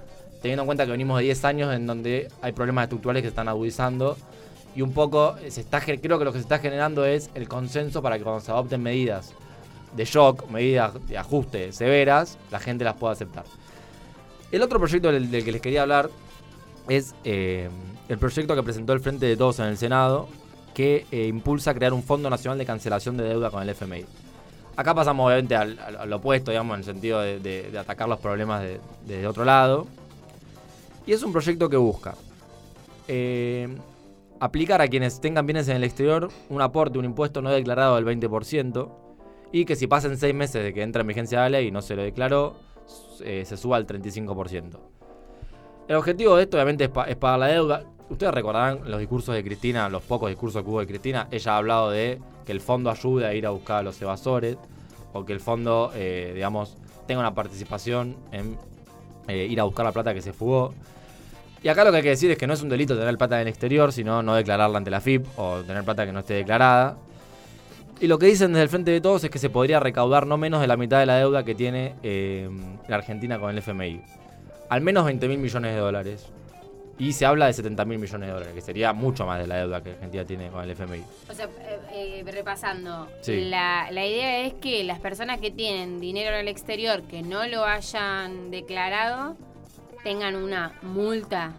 teniendo 0.42 0.64
en 0.64 0.66
cuenta 0.66 0.86
que 0.86 0.92
venimos 0.92 1.20
de 1.20 1.26
10 1.26 1.46
años 1.46 1.74
en 1.76 1.86
donde 1.86 2.30
hay 2.42 2.52
problemas 2.52 2.84
estructurales 2.86 3.22
que 3.22 3.28
se 3.28 3.32
están 3.32 3.48
agudizando 3.48 4.18
y 4.76 4.82
un 4.82 4.94
poco 4.94 5.36
eh, 5.38 5.52
se 5.52 5.62
está 5.62 5.82
creo 5.82 6.18
que 6.20 6.26
lo 6.26 6.32
que 6.32 6.40
se 6.40 6.44
está 6.44 6.60
generando 6.60 7.06
es 7.06 7.30
el 7.36 7.48
consenso 7.48 8.02
para 8.02 8.18
que 8.18 8.24
cuando 8.24 8.42
se 8.42 8.52
adopten 8.52 8.82
medidas 8.82 9.34
de 9.96 10.06
shock, 10.06 10.50
medidas 10.50 10.94
de 11.08 11.18
ajuste 11.18 11.72
severas, 11.74 12.38
la 12.52 12.60
gente 12.60 12.84
las 12.86 12.96
pueda 12.96 13.14
aceptar. 13.14 13.44
El 14.52 14.62
otro 14.62 14.80
proyecto 14.80 15.12
del, 15.12 15.30
que 15.30 15.52
les 15.52 15.62
quería 15.62 15.82
hablar 15.82 16.10
es 16.88 17.14
eh, 17.24 17.70
el 18.10 18.18
proyecto 18.18 18.56
que 18.56 18.64
presentó 18.64 18.94
el 18.94 19.00
Frente 19.02 19.26
de 19.26 19.36
Todos 19.38 19.60
en 19.60 19.66
el 19.66 19.78
Senado, 19.78 20.28
que 20.74 21.06
eh, 21.12 21.28
impulsa 21.28 21.74
crear 21.74 21.92
un 21.94 22.04
Fondo 22.04 22.30
Nacional 22.30 22.58
de 22.58 22.66
Cancelación 22.66 23.18
de 23.18 23.24
Deuda 23.26 23.50
con 23.52 23.62
el 23.64 23.70
FMI. 23.70 24.06
Acá 24.78 24.96
pasamos 24.96 25.26
obviamente 25.28 25.56
al, 25.56 26.12
opuesto, 26.14 26.52
digamos, 26.52 26.76
en 26.76 26.80
el 26.80 26.86
sentido 26.86 27.20
de, 27.20 27.40
de- 27.40 27.70
de 27.72 27.78
atacar 27.80 28.08
los 28.08 28.20
problemas 28.20 28.62
de- 28.62 28.80
desde 29.06 29.28
otro 29.28 29.44
lado. 29.44 29.88
Y 31.06 31.12
es 31.14 31.22
un 31.24 31.32
proyecto 31.34 31.70
que 31.70 31.76
busca 31.78 32.16
aplicar 34.42 34.82
a 34.82 34.88
quienes 34.88 35.22
tengan 35.22 35.46
bienes 35.46 35.68
en 35.70 35.78
el 35.78 35.84
exterior 35.86 36.28
un 36.50 36.62
aporte, 36.62 36.98
un 37.00 37.06
impuesto 37.06 37.42
no 37.42 37.50
declarado 37.52 37.96
del 37.96 38.06
20%, 38.06 38.90
y 39.54 39.66
que 39.66 39.76
si 39.76 39.88
pasen 39.88 40.18
seis 40.18 40.34
meses 40.34 40.64
de 40.64 40.74
que 40.74 40.82
entra 40.82 41.02
en 41.02 41.08
vigencia 41.08 41.40
la 41.42 41.50
ley 41.50 41.68
y 41.68 41.72
no 41.72 41.82
se 41.82 41.96
lo 41.96 42.02
declaró, 42.04 42.56
eh, 43.24 43.44
se 43.46 43.56
suba 43.56 43.78
al 43.78 43.86
35%. 43.86 44.80
El 45.88 45.96
objetivo 45.96 46.36
de 46.36 46.44
esto 46.44 46.58
obviamente 46.58 46.86
es, 46.86 46.90
pa- 46.90 47.06
pagar 47.20 47.40
la 47.40 47.48
deuda. 47.48 47.84
Ustedes 48.10 48.34
recordarán 48.34 48.80
los 48.90 49.00
discursos 49.00 49.36
de 49.36 49.44
Cristina, 49.44 49.90
los 49.90 50.02
pocos 50.04 50.30
discursos 50.30 50.64
que 50.64 50.70
hubo 50.70 50.80
de 50.80 50.88
Cristina. 50.88 51.28
Ella 51.32 51.54
ha 51.54 51.58
hablado 51.58 51.92
de 51.92 52.20
que 52.46 52.52
el 52.52 52.62
fondo 52.62 52.90
ayude 52.90 53.26
a 53.28 53.34
ir 53.34 53.46
a 53.46 53.52
buscar 53.52 53.78
a 53.78 53.84
los 53.84 54.02
evasores 54.02 54.58
o 55.14 55.24
que 55.24 55.34
el 55.34 55.40
fondo, 55.40 55.92
eh, 55.94 56.32
digamos, 56.34 56.78
tenga 57.08 57.20
una 57.22 57.34
participación 57.36 58.16
en 58.32 58.58
eh, 59.28 59.46
ir 59.50 59.60
a 59.60 59.64
buscar 59.66 59.86
la 59.86 59.92
plata 59.92 60.14
que 60.14 60.22
se 60.22 60.34
fugó. 60.34 60.74
Y 61.64 61.68
acá 61.70 61.84
lo 61.84 61.92
que 61.92 61.98
hay 61.98 62.04
que 62.04 62.10
decir 62.10 62.32
es 62.32 62.38
que 62.38 62.48
no 62.48 62.54
es 62.54 62.62
un 62.62 62.70
delito 62.70 62.98
tener 62.98 63.18
plata 63.18 63.36
en 63.36 63.42
el 63.44 63.48
exterior, 63.50 63.92
sino 63.94 64.24
no 64.24 64.34
declararla 64.36 64.78
ante 64.78 64.90
la 64.90 65.00
FIP 65.00 65.26
o 65.38 65.58
tener 65.62 65.84
plata 65.84 66.06
que 66.06 66.12
no 66.12 66.20
esté 66.20 66.34
declarada. 66.36 66.98
Y 68.00 68.08
lo 68.08 68.18
que 68.18 68.26
dicen 68.26 68.52
desde 68.52 68.64
el 68.64 68.70
Frente 68.70 68.90
de 68.90 69.00
Todos 69.00 69.24
es 69.24 69.30
que 69.30 69.38
se 69.38 69.52
podría 69.52 69.80
recaudar 69.80 70.26
no 70.26 70.38
menos 70.38 70.60
de 70.60 70.66
la 70.68 70.76
mitad 70.76 71.00
de 71.00 71.06
la 71.06 71.18
deuda 71.18 71.44
que 71.46 71.54
tiene 71.54 71.94
eh, 72.02 72.50
la 72.88 72.96
Argentina 72.96 73.38
con 73.40 73.52
el 73.52 73.60
FMI. 73.60 74.02
Al 74.70 74.82
menos 74.82 75.06
20 75.06 75.28
mil 75.28 75.38
millones 75.38 75.76
de 75.76 75.80
dólares. 75.80 76.26
Y 76.98 77.14
se 77.14 77.26
habla 77.28 77.46
de 77.48 77.54
70 77.54 77.86
mil 77.86 78.00
millones 78.00 78.28
de 78.28 78.34
dólares, 78.34 78.54
que 78.56 78.62
sería 78.62 78.92
mucho 78.94 79.26
más 79.28 79.40
de 79.40 79.48
la 79.48 79.58
deuda 79.58 79.82
que 79.84 79.92
Argentina 79.92 80.26
tiene 80.26 80.50
con 80.50 80.64
el 80.64 80.72
FMI. 80.72 81.04
O 81.30 81.34
sea, 81.34 81.46
eh, 81.92 82.24
eh, 82.26 82.32
repasando, 82.32 83.08
Sí. 83.22 83.46
la, 83.46 83.90
la 83.92 84.06
idea 84.06 84.46
es 84.46 84.54
que 84.56 84.84
las 84.84 85.00
personas 85.00 85.40
que 85.40 85.52
tienen 85.52 86.00
dinero 86.00 86.32
en 86.36 86.42
el 86.42 86.48
exterior 86.48 87.04
que 87.04 87.22
no 87.22 87.46
lo 87.48 87.66
hayan 87.66 88.50
declarado 88.52 89.36
tengan 90.04 90.36
una 90.36 90.74
multa, 90.82 91.52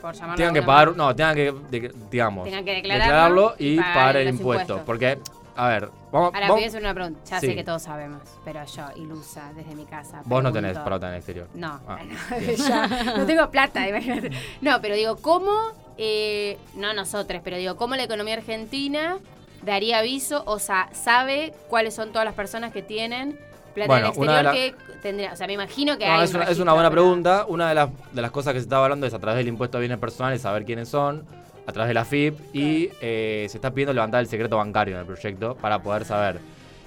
por 0.00 0.14
llamarlo 0.14 0.36
Tengan 0.36 0.54
que 0.54 0.62
pagar, 0.62 0.86
manera. 0.90 1.04
no, 1.04 1.16
tengan 1.16 1.34
que, 1.34 1.52
de- 1.70 1.94
digamos, 2.10 2.44
Tengan 2.44 2.64
que 2.64 2.74
declararlo 2.74 3.54
y, 3.58 3.66
y 3.68 3.76
pagar, 3.76 3.94
pagar 3.94 4.16
el 4.18 4.28
impuesto. 4.28 4.60
impuestos. 4.74 4.80
Porque, 4.86 5.18
a 5.56 5.68
ver, 5.68 5.90
vamos, 6.12 6.28
Ahora 6.34 6.40
vamos- 6.40 6.56
voy 6.56 6.64
a 6.64 6.66
hacer 6.68 6.80
una 6.82 6.94
pregunta. 6.94 7.20
Ya 7.28 7.40
Sí. 7.40 7.46
sé 7.48 7.54
que 7.56 7.64
todos 7.64 7.82
sabemos, 7.82 8.22
pero 8.44 8.64
yo, 8.64 8.84
ilusa, 8.96 9.52
desde 9.56 9.74
mi 9.74 9.84
casa. 9.86 10.22
vos 10.24 10.42
no 10.42 10.52
tenés 10.52 10.78
plata 10.78 11.06
en 11.08 11.12
el 11.14 11.18
exterior. 11.18 11.48
No, 11.54 11.80
Ah, 11.88 11.98
no, 12.04 12.36
bien. 12.38 12.56
ya, 12.56 12.86
no 13.16 13.26
tengo 13.26 13.50
plata, 13.50 13.88
imagínate. 13.88 14.30
No, 14.60 14.80
pero 14.80 14.94
digo, 14.94 15.16
¿cómo, 15.16 15.50
eh, 15.96 16.58
no 16.74 16.92
nosotros, 16.94 17.40
pero 17.42 17.56
digo, 17.56 17.76
cómo 17.76 17.96
la 17.96 18.04
economía 18.04 18.34
argentina 18.34 19.18
daría 19.62 19.98
aviso, 19.98 20.44
o 20.46 20.60
sea, 20.60 20.88
sabe 20.92 21.52
cuáles 21.68 21.92
son 21.94 22.10
todas 22.12 22.24
las 22.24 22.34
personas 22.34 22.72
que 22.72 22.80
tienen 22.82 23.36
plata 23.74 23.86
Bueno, 23.88 24.06
en 24.08 24.12
el 24.14 24.18
una 24.18 24.32
de 24.34 24.40
exterior 24.42 24.76
que 24.76 24.92
tendría, 25.00 25.32
o 25.32 25.36
sea, 25.36 25.46
me 25.46 25.52
imagino 25.54 25.96
que 25.98 26.06
No, 26.06 26.12
hay 26.18 26.24
es, 26.24 26.30
un 26.34 26.36
una, 26.40 26.44
es 26.50 26.58
una 26.58 26.72
buena 26.72 26.90
pero- 26.90 27.02
pregunta. 27.02 27.44
Una 27.48 27.68
de 27.68 27.74
las, 27.74 27.88
de 28.12 28.22
las 28.22 28.30
cosas 28.30 28.52
que 28.52 28.60
se 28.60 28.64
estaba 28.64 28.84
hablando 28.84 29.06
es 29.06 29.14
a 29.14 29.18
través 29.18 29.38
del 29.38 29.48
impuesto 29.48 29.76
a 29.78 29.80
bienes 29.80 29.98
personales, 29.98 30.42
saber 30.42 30.64
quiénes 30.64 30.88
son, 30.88 31.24
a 31.66 31.72
través 31.72 31.88
de 31.88 31.94
la 31.94 32.04
FIP, 32.04 32.38
y 32.54 32.90
eh, 33.00 33.46
se 33.50 33.58
está 33.58 33.70
pidiendo 33.70 33.92
levantar 33.92 34.20
el 34.20 34.26
secreto 34.28 34.56
bancario 34.56 34.94
en 34.94 35.00
el 35.00 35.06
proyecto 35.06 35.54
para 35.56 35.80
poder 35.82 36.04
saber. 36.04 36.40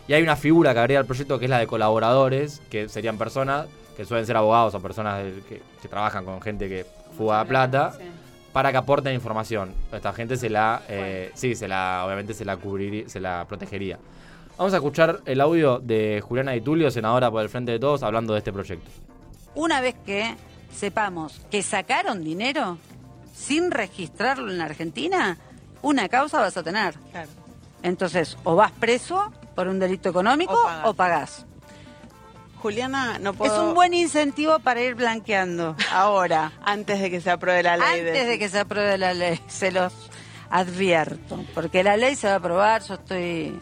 Y 0.07 0.13
hay 0.13 0.23
una 0.23 0.35
figura 0.35 0.73
que 0.73 0.79
agrega 0.79 0.99
al 0.99 1.05
proyecto 1.05 1.37
que 1.39 1.45
es 1.45 1.51
la 1.51 1.59
de 1.59 1.67
colaboradores, 1.67 2.61
que 2.69 2.89
serían 2.89 3.17
personas 3.17 3.67
que 3.95 4.05
suelen 4.05 4.25
ser 4.25 4.35
abogados 4.37 4.73
o 4.73 4.79
personas 4.81 5.23
del- 5.23 5.43
que, 5.43 5.61
que 5.81 5.87
trabajan 5.87 6.25
con 6.25 6.41
gente 6.41 6.67
que 6.67 6.85
fuga 7.17 7.43
plata, 7.45 7.93
Sí. 7.97 8.03
para 8.51 8.71
que 8.71 8.77
aporten 8.77 9.13
información. 9.13 9.73
Esta 9.93 10.11
gente 10.13 10.35
se 10.37 10.49
la, 10.49 10.81
eh, 10.89 11.31
sí, 11.35 11.55
se 11.55 11.67
la, 11.67 12.03
obviamente 12.05 12.33
se 12.33 12.43
la 12.43 12.57
cubriría, 12.57 13.07
se 13.07 13.19
la 13.19 13.45
protegería. 13.47 13.99
Vamos 14.61 14.75
a 14.75 14.77
escuchar 14.77 15.21
el 15.25 15.41
audio 15.41 15.79
de 15.79 16.21
Juliana 16.23 16.51
Di 16.51 16.61
Tulio, 16.61 16.91
senadora 16.91 17.31
por 17.31 17.41
el 17.41 17.49
Frente 17.49 17.71
de 17.71 17.79
Todos, 17.79 18.03
hablando 18.03 18.33
de 18.33 18.37
este 18.37 18.53
proyecto. 18.53 18.91
Una 19.55 19.81
vez 19.81 19.95
que 20.05 20.35
sepamos 20.71 21.41
que 21.49 21.63
sacaron 21.63 22.23
dinero 22.23 22.77
sin 23.35 23.71
registrarlo 23.71 24.51
en 24.51 24.59
la 24.59 24.65
Argentina, 24.65 25.39
una 25.81 26.07
causa 26.09 26.39
vas 26.39 26.55
a 26.57 26.61
tener. 26.61 26.93
Claro. 27.09 27.29
Entonces, 27.81 28.37
o 28.43 28.55
vas 28.55 28.71
preso 28.71 29.33
por 29.55 29.67
un 29.67 29.79
delito 29.79 30.09
económico 30.09 30.53
O 30.53 30.63
pagás. 30.63 30.85
o 30.85 30.93
pagás. 30.93 31.45
Juliana, 32.61 33.17
no 33.17 33.33
puedo... 33.33 33.55
Es 33.55 33.59
un 33.59 33.73
buen 33.73 33.95
incentivo 33.95 34.59
para 34.59 34.83
ir 34.83 34.93
blanqueando 34.93 35.75
ahora, 35.91 36.51
Antes 36.63 37.01
de 37.01 37.09
que 37.09 37.19
se 37.19 37.31
apruebe 37.31 37.63
la 37.63 37.77
ley. 37.77 38.01
antes 38.01 38.27
de 38.27 38.37
que 38.37 38.47
se 38.47 38.59
apruebe 38.59 38.99
la 38.99 39.15
ley, 39.15 39.39
se 39.47 39.71
los 39.71 39.91
advierto, 40.51 41.43
porque 41.55 41.83
la 41.83 41.97
ley 41.97 42.15
se 42.15 42.27
va 42.27 42.33
a 42.33 42.37
aprobar, 42.37 42.83
yo 42.83 42.93
estoy... 42.93 43.59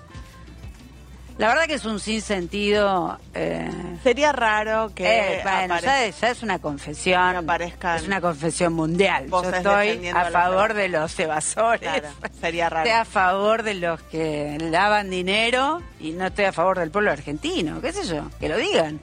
La 1.39 1.47
verdad 1.47 1.67
que 1.67 1.75
es 1.75 1.85
un 1.85 2.01
sinsentido... 2.01 3.17
Eh, 3.33 3.71
Sería 4.03 4.33
raro 4.33 4.91
que 4.93 5.37
eh, 5.37 5.39
bueno, 5.41 5.79
ya, 5.79 6.03
es, 6.03 6.19
ya 6.19 6.31
es 6.31 6.43
una 6.43 6.59
confesión. 6.59 7.37
Aparezcan 7.37 7.95
Es 7.95 8.07
una 8.07 8.19
confesión 8.19 8.73
mundial. 8.73 9.27
Yo 9.29 9.43
estoy 9.49 10.05
a 10.09 10.25
favor 10.31 10.73
de 10.73 10.89
los 10.89 11.17
evasores. 11.17 11.79
Claro, 11.79 12.09
sería 12.41 12.67
raro. 12.67 12.85
Estoy 12.85 12.99
a 12.99 13.05
favor 13.05 13.63
de 13.63 13.75
los 13.75 14.01
que 14.03 14.57
lavan 14.59 15.09
dinero 15.09 15.81
y 16.01 16.11
no 16.11 16.25
estoy 16.25 16.43
a 16.43 16.51
favor 16.51 16.77
del 16.77 16.91
pueblo 16.91 17.09
argentino. 17.09 17.79
¿Qué 17.79 17.93
sé 17.93 18.03
yo? 18.03 18.29
Que 18.37 18.49
lo 18.49 18.57
digan. 18.57 18.99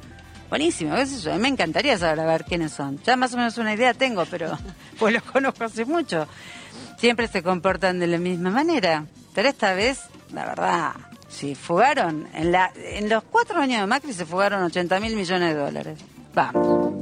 Buenísimo, 0.51 0.95
qué 0.95 1.07
sé 1.07 1.23
yo. 1.23 1.35
Me 1.37 1.49
encantaría 1.49 1.97
saber 1.97 2.21
a 2.21 2.27
ver 2.27 2.45
quiénes 2.45 2.71
son. 2.71 3.03
Ya 3.03 3.17
más 3.17 3.33
o 3.33 3.39
menos 3.39 3.57
una 3.57 3.73
idea 3.73 3.95
tengo, 3.95 4.27
pero 4.27 4.59
pues 4.99 5.15
los 5.15 5.23
conozco 5.23 5.65
hace 5.65 5.87
mucho. 5.87 6.29
Siempre 6.99 7.29
se 7.29 7.43
comportan 7.43 7.99
de 7.99 8.09
la 8.09 8.19
misma 8.19 8.51
manera. 8.51 9.07
Pero 9.35 9.49
esta 9.49 9.73
vez, 9.73 10.03
la 10.35 10.45
verdad, 10.45 10.93
si 11.37 11.55
fugaron, 11.55 12.27
en, 12.35 12.51
la, 12.53 12.73
en 12.77 13.09
los 13.09 13.23
cuatro 13.25 13.59
años 13.61 13.81
de 13.81 13.87
Macri 13.87 14.13
se 14.13 14.25
fugaron 14.25 14.63
80 14.63 15.01
mil 15.01 15.15
millones 15.17 15.55
de 15.55 15.61
dólares. 15.61 15.99
Vamos. 16.35 16.95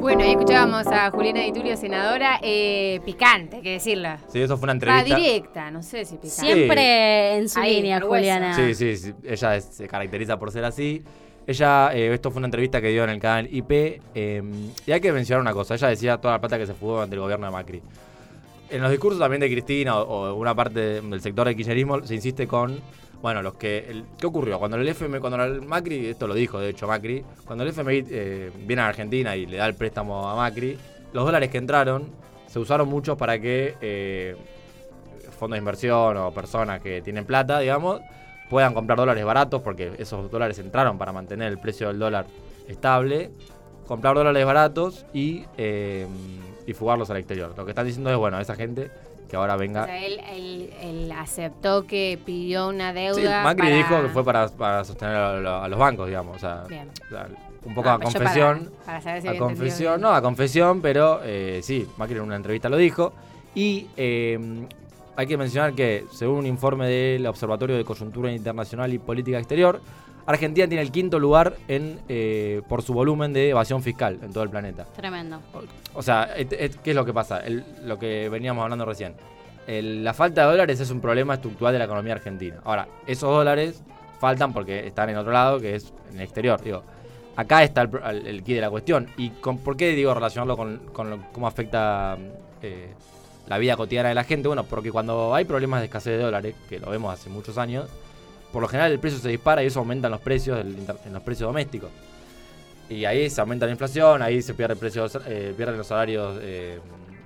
Bueno, 0.00 0.22
ahí 0.24 0.30
escuchábamos 0.30 0.86
a 0.86 1.10
Juliana 1.10 1.40
Di 1.40 1.52
Tulio, 1.52 1.76
senadora, 1.76 2.38
eh, 2.42 3.00
picante, 3.04 3.56
hay 3.56 3.62
que 3.62 3.72
decirla. 3.72 4.18
Sí, 4.32 4.40
eso 4.40 4.56
fue 4.56 4.64
una 4.64 4.72
Va 4.72 5.00
entrevista. 5.00 5.16
directa, 5.16 5.70
no 5.70 5.82
sé 5.82 6.04
si 6.04 6.16
picante. 6.16 6.30
Siempre 6.54 7.36
en 7.36 7.48
su 7.48 7.60
Ahí, 7.60 7.76
línea. 7.76 8.00
Juliana. 8.00 8.54
Sí, 8.54 8.74
sí, 8.74 8.96
sí, 8.96 9.12
ella 9.24 9.56
es- 9.56 9.64
se 9.66 9.86
caracteriza 9.88 10.38
por 10.38 10.50
ser 10.52 10.64
así. 10.64 11.02
Ella, 11.46 11.90
eh, 11.92 12.14
esto 12.14 12.30
fue 12.30 12.38
una 12.38 12.46
entrevista 12.46 12.80
que 12.80 12.88
dio 12.88 13.02
en 13.04 13.10
el 13.10 13.18
canal 13.20 13.48
IP. 13.52 14.00
eh, 14.14 14.42
y 14.86 14.92
hay 14.92 15.00
que 15.00 15.12
mencionar 15.12 15.42
una 15.42 15.52
cosa: 15.52 15.74
ella 15.74 15.88
decía 15.88 16.16
toda 16.18 16.34
la 16.34 16.40
plata 16.40 16.56
que 16.58 16.66
se 16.66 16.74
fugó 16.74 16.94
durante 16.94 17.14
el 17.16 17.20
gobierno 17.20 17.46
de 17.46 17.52
Macri. 17.52 17.82
En 18.70 18.82
los 18.82 18.90
discursos 18.90 19.18
también 19.18 19.40
de 19.40 19.50
Cristina 19.50 19.98
o, 19.98 20.30
o 20.30 20.34
una 20.34 20.54
parte 20.54 21.00
del 21.00 21.20
sector 21.20 21.46
del 21.46 21.56
kirchnerismo 21.56 22.04
se 22.04 22.14
insiste 22.14 22.46
con. 22.46 22.80
Bueno, 23.20 23.42
los 23.42 23.54
que. 23.54 24.04
¿Qué 24.18 24.26
ocurrió? 24.26 24.58
Cuando 24.58 24.76
el 24.76 24.88
FMI, 24.88 25.18
cuando 25.18 25.42
el 25.44 25.62
Macri, 25.62 26.06
esto 26.06 26.26
lo 26.26 26.34
dijo 26.34 26.58
de 26.58 26.70
hecho 26.70 26.86
Macri, 26.86 27.24
cuando 27.44 27.64
el 27.64 27.70
FMI 27.70 28.04
eh, 28.10 28.50
viene 28.66 28.82
a 28.82 28.88
Argentina 28.88 29.36
y 29.36 29.46
le 29.46 29.56
da 29.58 29.66
el 29.66 29.74
préstamo 29.74 30.28
a 30.28 30.36
Macri, 30.36 30.78
los 31.12 31.24
dólares 31.24 31.50
que 31.50 31.58
entraron 31.58 32.08
se 32.46 32.58
usaron 32.58 32.88
muchos 32.88 33.16
para 33.16 33.38
que 33.40 33.76
eh, 33.80 34.36
fondos 35.38 35.54
de 35.54 35.58
inversión 35.58 36.16
o 36.16 36.32
personas 36.32 36.80
que 36.80 37.00
tienen 37.00 37.24
plata, 37.24 37.60
digamos, 37.60 38.00
puedan 38.48 38.74
comprar 38.74 38.98
dólares 38.98 39.24
baratos, 39.24 39.62
porque 39.62 39.92
esos 39.98 40.30
dólares 40.30 40.58
entraron 40.58 40.98
para 40.98 41.12
mantener 41.12 41.48
el 41.52 41.58
precio 41.58 41.86
del 41.88 42.00
dólar 42.00 42.26
estable, 42.66 43.30
comprar 43.86 44.16
dólares 44.16 44.44
baratos 44.44 45.06
y, 45.12 45.44
eh, 45.56 46.06
y 46.70 46.74
fugarlos 46.74 47.10
al 47.10 47.16
exterior. 47.18 47.52
Lo 47.56 47.64
que 47.64 47.70
están 47.72 47.86
diciendo 47.86 48.10
es, 48.10 48.16
bueno, 48.16 48.38
esa 48.40 48.54
gente 48.54 48.90
que 49.28 49.36
ahora 49.36 49.54
O 49.54 49.58
venga... 49.58 49.84
sea, 49.84 50.04
él, 50.04 50.20
él- 50.34 50.70
él 50.82 51.12
aceptó 51.12 51.86
que 51.86 52.18
pidió 52.24 52.68
una 52.68 52.92
deuda. 52.92 53.14
Sí, 53.20 53.44
Macri 53.44 53.62
para- 53.64 53.76
dijo 53.76 54.02
que 54.02 54.08
fue 54.08 54.24
para, 54.24 54.48
para 54.48 54.84
sostener 54.84 55.14
a, 55.16 55.34
lo- 55.40 55.62
a 55.62 55.68
los 55.68 55.78
bancos, 55.78 56.06
digamos. 56.08 56.36
O 56.36 56.40
sea, 56.40 56.64
Bien. 56.68 56.88
o 57.06 57.08
sea, 57.08 57.28
un 57.64 57.74
poco 57.74 57.88
Ah, 57.90 57.94
a 57.94 57.98
confesión. 58.00 58.64
Para, 58.64 58.86
para 58.86 59.00
saber 59.02 59.22
si 59.22 59.28
a 59.28 59.38
confesión, 59.38 59.92
bien. 59.94 60.00
no, 60.00 60.10
a 60.14 60.22
confesión, 60.22 60.80
pero 60.80 61.20
eh, 61.22 61.60
sí, 61.62 61.86
Macri 61.96 62.16
en 62.16 62.22
una 62.22 62.36
entrevista 62.36 62.68
lo 62.68 62.76
dijo. 62.76 63.12
Y 63.54 63.86
eh, 63.96 64.66
hay 65.16 65.26
que 65.26 65.36
mencionar 65.36 65.74
que, 65.74 66.06
según 66.12 66.38
un 66.38 66.46
informe 66.46 66.88
del 66.88 67.26
Observatorio 67.26 67.76
de 67.76 67.84
Coyuntura 67.84 68.32
Internacional 68.32 68.92
y 68.94 68.98
Política 68.98 69.38
Exterior, 69.38 69.80
Argentina 70.26 70.66
tiene 70.68 70.82
el 70.82 70.90
quinto 70.92 71.18
lugar 71.18 71.54
en 71.68 71.98
eh, 72.08 72.62
por 72.68 72.82
su 72.82 72.92
volumen 72.94 73.32
de 73.32 73.50
evasión 73.50 73.82
fiscal 73.82 74.18
en 74.22 74.32
todo 74.32 74.44
el 74.44 74.50
planeta. 74.50 74.84
Tremendo. 74.96 75.40
O 75.94 76.02
sea, 76.02 76.30
et- 76.36 76.52
et- 76.52 76.76
¿qué 76.82 76.90
es 76.90 76.96
lo 76.96 77.04
que 77.04 77.12
pasa? 77.12 77.40
El- 77.40 77.64
lo 77.84 77.98
que 77.98 78.28
veníamos 78.28 78.62
hablando 78.62 78.84
recién. 78.84 79.14
El- 79.66 80.02
la 80.04 80.14
falta 80.14 80.42
de 80.44 80.50
dólares 80.52 80.80
es 80.80 80.90
un 80.90 81.00
problema 81.00 81.34
estructural 81.34 81.72
de 81.72 81.78
la 81.78 81.84
economía 81.86 82.14
argentina. 82.14 82.56
Ahora, 82.64 82.86
esos 83.06 83.30
dólares 83.30 83.82
faltan 84.20 84.52
porque 84.52 84.86
están 84.86 85.10
en 85.10 85.16
otro 85.16 85.32
lado, 85.32 85.58
que 85.60 85.74
es 85.74 85.92
en 86.10 86.16
el 86.16 86.22
exterior. 86.22 86.60
Digo, 86.62 86.82
acá 87.36 87.62
está 87.62 87.82
el, 87.82 88.26
el, 88.26 88.42
quid 88.42 88.56
de 88.56 88.60
la 88.60 88.70
cuestión. 88.70 89.08
¿Y 89.16 89.30
con, 89.30 89.58
por 89.58 89.76
qué 89.76 89.90
digo 89.94 90.12
relacionarlo 90.14 90.56
con, 90.56 90.78
con 90.92 91.10
lo- 91.10 91.18
cómo 91.32 91.46
afecta 91.46 92.16
eh, 92.62 92.88
la 93.48 93.58
vida 93.58 93.76
cotidiana 93.76 94.08
de 94.10 94.14
la 94.14 94.24
gente? 94.24 94.48
Bueno, 94.48 94.64
porque 94.64 94.90
cuando 94.92 95.34
hay 95.34 95.44
problemas 95.44 95.80
de 95.80 95.86
escasez 95.86 96.16
de 96.18 96.22
dólares, 96.24 96.54
que 96.68 96.78
lo 96.78 96.90
vemos 96.90 97.12
hace 97.12 97.30
muchos 97.30 97.56
años, 97.58 97.88
por 98.52 98.62
lo 98.62 98.68
general 98.68 98.92
el 98.92 98.98
precio 98.98 99.18
se 99.18 99.28
dispara 99.28 99.62
y 99.62 99.66
eso 99.66 99.78
aumenta 99.80 100.08
en 100.08 100.12
los 100.12 100.20
precios, 100.20 100.58
del 100.58 100.78
inter- 100.78 100.96
en 101.06 101.12
los 101.12 101.22
precios 101.22 101.48
domésticos. 101.48 101.90
Y 102.88 103.04
ahí 103.04 103.30
se 103.30 103.40
aumenta 103.40 103.66
la 103.66 103.72
inflación, 103.72 104.20
ahí 104.22 104.42
se 104.42 104.54
pierde 104.54 104.74
precios, 104.76 105.16
eh, 105.26 105.54
pierden 105.56 105.78
los 105.78 105.86
salarios, 105.86 106.38
eh, 106.42 106.80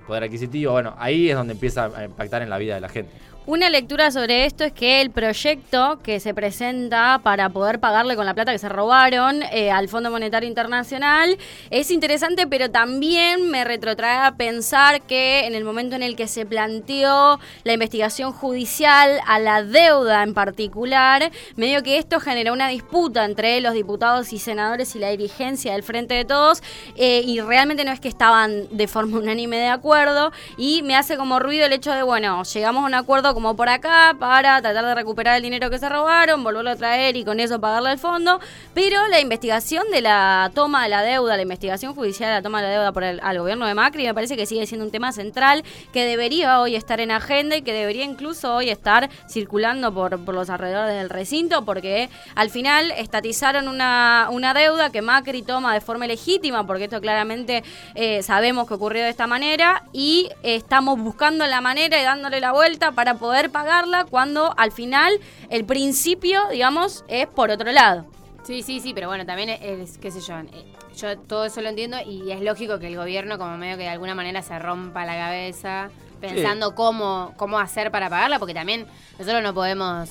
poder 0.05 0.23
adquisitivo. 0.23 0.73
Bueno, 0.73 0.93
ahí 0.97 1.29
es 1.29 1.35
donde 1.35 1.53
empieza 1.53 1.85
a 1.85 2.03
impactar 2.05 2.43
en 2.43 2.49
la 2.51 2.57
vida 2.59 2.75
de 2.75 2.81
la 2.81 2.89
gente. 2.89 3.11
Una 3.47 3.69
lectura 3.69 4.09
sobre 4.09 4.45
esto 4.45 4.63
es 4.63 4.73
que 4.73 5.01
el 5.01 5.11
proyecto 5.11 5.99
que 6.01 6.19
se 6.19 6.33
presenta 6.33 7.19
para 7.21 7.49
poder 7.49 7.79
pagarle 7.79 8.15
con 8.15 8.25
la 8.25 8.33
plata 8.33 8.51
que 8.51 8.57
se 8.57 8.69
robaron 8.69 9.43
eh, 9.51 9.69
al 9.69 9.87
Fondo 9.87 10.09
Monetario 10.09 10.49
Internacional 10.49 11.37
es 11.69 11.91
interesante, 11.91 12.47
pero 12.47 12.71
también 12.71 13.51
me 13.51 13.63
retrotrae 13.63 14.25
a 14.25 14.31
pensar 14.31 15.03
que 15.03 15.45
en 15.45 15.53
el 15.53 15.63
momento 15.63 15.95
en 15.95 16.01
el 16.01 16.15
que 16.15 16.27
se 16.27 16.47
planteó 16.47 17.39
la 17.63 17.73
investigación 17.73 18.31
judicial 18.31 19.19
a 19.27 19.37
la 19.37 19.61
deuda 19.61 20.23
en 20.23 20.33
particular, 20.33 21.31
medio 21.55 21.83
que 21.83 21.99
esto 21.99 22.19
generó 22.19 22.51
una 22.51 22.69
disputa 22.69 23.25
entre 23.25 23.61
los 23.61 23.75
diputados 23.75 24.33
y 24.33 24.39
senadores 24.39 24.95
y 24.95 24.99
la 24.99 25.11
dirigencia 25.11 25.73
del 25.73 25.83
Frente 25.83 26.15
de 26.15 26.25
Todos, 26.25 26.63
eh, 26.95 27.21
y 27.23 27.39
realmente 27.41 27.85
no 27.85 27.91
es 27.91 27.99
que 27.99 28.07
estaban 28.07 28.75
de 28.75 28.87
forma 28.87 29.19
unánime 29.19 29.57
de 29.57 29.67
acuerdo, 29.67 30.31
y 30.57 30.81
me 30.81 30.95
hace 30.95 31.15
como 31.15 31.39
ruido 31.39 31.67
el 31.67 31.73
hecho 31.73 31.91
de, 31.91 32.01
bueno, 32.01 32.41
llegamos 32.41 32.81
a 32.81 32.87
un 32.87 32.95
acuerdo 32.95 33.34
como 33.35 33.53
por 33.57 33.67
acá 33.67 34.15
para 34.17 34.61
tratar 34.61 34.85
de 34.85 34.95
recuperar 34.95 35.35
el 35.35 35.43
dinero 35.43 35.69
que 35.69 35.77
se 35.77 35.89
robaron, 35.89 36.41
volverlo 36.41 36.69
a 36.69 36.77
traer 36.77 37.17
y 37.17 37.25
con 37.25 37.41
eso 37.41 37.59
pagarle 37.59 37.89
al 37.89 37.99
fondo. 37.99 38.39
Pero 38.73 39.05
la 39.09 39.19
investigación 39.19 39.83
de 39.91 39.99
la 39.99 40.49
toma 40.55 40.83
de 40.83 40.89
la 40.89 41.01
deuda, 41.01 41.35
la 41.35 41.41
investigación 41.41 41.93
judicial 41.93 42.29
de 42.29 42.35
la 42.35 42.41
toma 42.41 42.61
de 42.61 42.67
la 42.69 42.73
deuda 42.73 42.91
por 42.93 43.03
el 43.03 43.19
al 43.21 43.37
gobierno 43.37 43.67
de 43.67 43.73
Macri, 43.73 44.05
me 44.05 44.13
parece 44.13 44.37
que 44.37 44.45
sigue 44.45 44.65
siendo 44.65 44.85
un 44.85 44.91
tema 44.91 45.11
central 45.11 45.65
que 45.91 46.05
debería 46.05 46.61
hoy 46.61 46.77
estar 46.77 47.01
en 47.01 47.11
agenda 47.11 47.57
y 47.57 47.61
que 47.61 47.73
debería 47.73 48.05
incluso 48.05 48.55
hoy 48.55 48.69
estar 48.69 49.09
circulando 49.29 49.93
por, 49.93 50.23
por 50.23 50.33
los 50.33 50.49
alrededores 50.49 50.95
del 50.95 51.09
recinto, 51.09 51.65
porque 51.65 52.09
al 52.35 52.49
final 52.49 52.91
estatizaron 52.91 53.67
una, 53.67 54.29
una 54.31 54.53
deuda 54.53 54.91
que 54.91 55.01
Macri 55.01 55.41
toma 55.41 55.73
de 55.73 55.81
forma 55.81 56.07
legítima, 56.07 56.65
porque 56.65 56.85
esto 56.85 57.01
claramente 57.01 57.65
eh, 57.95 58.23
sabemos 58.23 58.65
que 58.65 58.75
ocurrió 58.75 59.03
de 59.03 59.09
esta 59.09 59.27
manera, 59.27 59.83
y 59.91 60.29
estamos 60.41 60.97
buscando 60.97 61.45
la 61.47 61.59
manera 61.59 61.99
y 61.99 62.03
dándole 62.03 62.39
la 62.39 62.53
vuelta 62.53 62.93
para 62.93 63.15
poder 63.15 63.24
pagarla 63.51 64.05
cuando 64.05 64.53
al 64.57 64.71
final 64.71 65.19
el 65.49 65.65
principio, 65.65 66.41
digamos, 66.51 67.03
es 67.07 67.27
por 67.27 67.49
otro 67.49 67.71
lado. 67.71 68.05
Sí, 68.43 68.61
sí, 68.61 68.79
sí, 68.79 68.93
pero 68.93 69.07
bueno, 69.07 69.25
también 69.25 69.49
es, 69.49 69.97
qué 69.97 70.11
sé 70.11 70.21
yo, 70.21 70.37
eh, 70.37 70.65
yo 70.95 71.17
todo 71.17 71.45
eso 71.45 71.61
lo 71.61 71.69
entiendo 71.69 71.97
y 72.05 72.31
es 72.31 72.41
lógico 72.41 72.77
que 72.77 72.87
el 72.87 72.95
gobierno 72.95 73.37
como 73.39 73.57
medio 73.57 73.75
que 73.75 73.83
de 73.83 73.89
alguna 73.89 74.13
manera 74.13 74.41
se 74.41 74.57
rompa 74.59 75.05
la 75.05 75.15
cabeza 75.15 75.89
pensando 76.21 76.75
cómo, 76.75 77.33
cómo 77.37 77.59
hacer 77.59 77.91
para 77.91 78.09
pagarla, 78.09 78.39
porque 78.39 78.53
también 78.53 78.85
nosotros 79.17 79.41
no 79.43 79.53
podemos, 79.53 80.09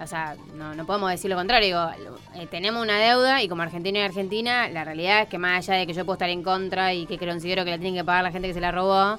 o 0.00 0.06
sea, 0.06 0.36
no, 0.54 0.74
no 0.74 0.86
podemos 0.86 1.10
decir 1.10 1.30
lo 1.30 1.36
contrario, 1.36 1.66
digo, 1.66 2.14
eh, 2.34 2.46
tenemos 2.46 2.82
una 2.82 2.98
deuda 2.98 3.42
y 3.42 3.48
como 3.48 3.62
argentino 3.62 3.98
y 3.98 4.02
argentina, 4.02 4.68
la 4.68 4.84
realidad 4.84 5.22
es 5.22 5.28
que 5.28 5.38
más 5.38 5.68
allá 5.68 5.78
de 5.78 5.86
que 5.86 5.92
yo 5.92 6.04
puedo 6.04 6.14
estar 6.14 6.30
en 6.30 6.42
contra 6.42 6.94
y 6.94 7.06
que 7.06 7.18
considero 7.18 7.64
que 7.64 7.70
la 7.70 7.78
tienen 7.78 7.94
que 7.94 8.04
pagar 8.04 8.24
la 8.24 8.30
gente 8.30 8.48
que 8.48 8.54
se 8.54 8.60
la 8.60 8.72
robó, 8.72 9.18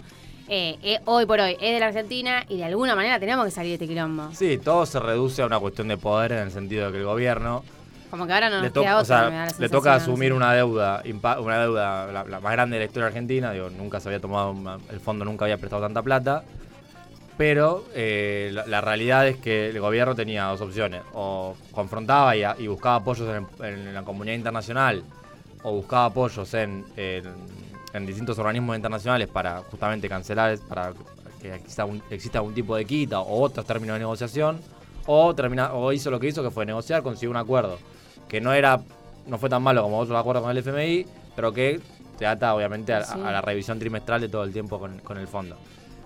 eh, 0.53 0.77
eh, 0.84 1.00
hoy 1.05 1.25
por 1.25 1.39
hoy 1.39 1.53
es 1.62 1.74
de 1.74 1.79
la 1.79 1.88
Argentina 1.88 2.43
y 2.50 2.58
de 2.58 2.65
alguna 2.65 2.93
manera 2.93 3.17
tenemos 3.22 3.46
que 3.46 3.51
salir 3.51 3.70
de 3.70 3.74
este 3.75 3.88
quilombo. 3.88 4.29
Sí, 4.34 4.58
todo 4.58 4.86
se 4.86 5.00
reduce 5.00 5.41
a 5.41 5.46
una 5.46 5.58
cuestión 5.60 5.88
de 5.88 5.96
poder 5.96 6.34
en 6.34 6.39
el 6.39 6.51
sentido 6.51 6.88
de 6.88 6.91
que 6.91 6.98
el 6.98 7.05
gobierno 7.05 7.63
Como 8.10 8.27
que 8.27 8.34
ahora 8.34 8.50
no 8.50 8.62
le, 8.62 8.70
to- 8.70 8.81
o 8.81 9.05
sea, 9.05 9.48
toca 9.70 9.96
asumir 9.96 10.34
una 10.34 10.51
deuda, 10.53 11.01
una 11.39 11.60
deuda 11.62 12.08
la, 12.12 12.24
la 12.25 12.39
más 12.41 12.51
grande 12.51 12.75
de 12.75 12.81
la 12.81 12.86
historia 12.88 13.08
argentina, 13.08 13.53
digo, 13.53 13.70
nunca 13.70 14.01
se 14.01 14.10
había 14.10 14.20
tomado, 14.20 14.51
una- 14.51 14.77
el 14.89 15.00
fondo 15.00 15.24
nunca 15.24 15.46
había 15.46 15.58
prestado 15.58 15.84
tanta 15.84 16.01
plata, 16.01 16.43
pero 17.38 17.86
eh, 17.96 18.50
la, 18.51 18.67
la 18.67 18.81
realidad 18.81 19.25
es 19.29 19.38
que 19.38 19.70
el 19.70 19.79
gobierno 19.79 20.15
tenía 20.15 20.43
dos 20.48 20.60
opciones, 20.60 21.01
o 21.13 21.55
confrontaba 21.72 22.36
y, 22.36 22.43
a- 22.43 22.58
y 22.60 22.67
buscaba 22.67 22.96
apoyos 22.98 23.29
en, 23.62 23.65
en 23.65 23.93
la 23.93 24.03
comunidad 24.03 24.36
internacional, 24.36 25.01
o 25.63 25.72
buscaba 25.72 26.05
apoyos 26.08 26.53
en, 26.55 26.84
en- 26.98 27.61
en 27.93 28.05
distintos 28.05 28.38
organismos 28.39 28.75
internacionales 28.75 29.27
para 29.27 29.60
justamente 29.69 30.07
cancelar, 30.10 30.57
para 30.67 30.93
que 31.41 31.55
exista, 31.55 31.86
un- 31.86 32.01
exista 32.10 32.38
algún 32.39 32.53
tipo 32.53 32.75
de 32.75 32.86
quita 32.86 33.19
o 33.19 33.41
otros 33.41 33.65
términos 33.65 33.95
de 33.95 34.00
negociación, 34.00 34.60
o, 35.07 35.33
termina, 35.33 35.74
o 35.74 35.91
hizo 35.91 36.12
lo 36.12 36.19
que 36.19 36.27
hizo, 36.27 36.43
que 36.43 36.51
fue 36.51 36.65
negociar, 36.65 37.01
consiguió 37.03 37.31
un 37.31 37.38
acuerdo, 37.38 37.77
que 38.27 38.39
no 38.39 38.53
era 38.53 38.79
no 39.27 39.38
fue 39.38 39.50
tan 39.50 39.62
malo 39.62 39.83
como 39.83 40.00
otros 40.00 40.17
acuerdos 40.19 40.41
con 40.43 40.51
el 40.51 40.57
FMI, 40.57 41.05
pero 41.36 41.53
que 41.53 41.79
se 42.17 42.25
ata 42.25 42.53
obviamente 42.55 42.93
a, 42.93 43.03
Sí. 43.03 43.13
a 43.24 43.31
la 43.31 43.41
revisión 43.41 43.77
trimestral 43.77 44.19
de 44.21 44.29
todo 44.29 44.43
el 44.43 44.51
tiempo 44.51 44.79
con, 44.79 44.98
con 45.00 45.17
el 45.17 45.27
fondo. 45.27 45.57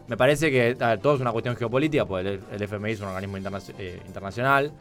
Me 0.08 0.18
parece 0.18 0.52
que 0.52 0.76
a 0.80 0.88
ver, 0.90 1.00
todo 1.00 1.16
es 1.16 1.22
una 1.22 1.32
cuestión 1.32 1.56
geopolítica, 1.56 2.06
porque 2.06 2.28
el, 2.30 2.40
el 2.52 2.62
FMI 2.62 2.92
es 2.92 3.00
un 3.02 3.08
organismo 3.08 3.38
internacio- 3.38 3.74
eh, 3.80 4.02
internacional 4.06 4.72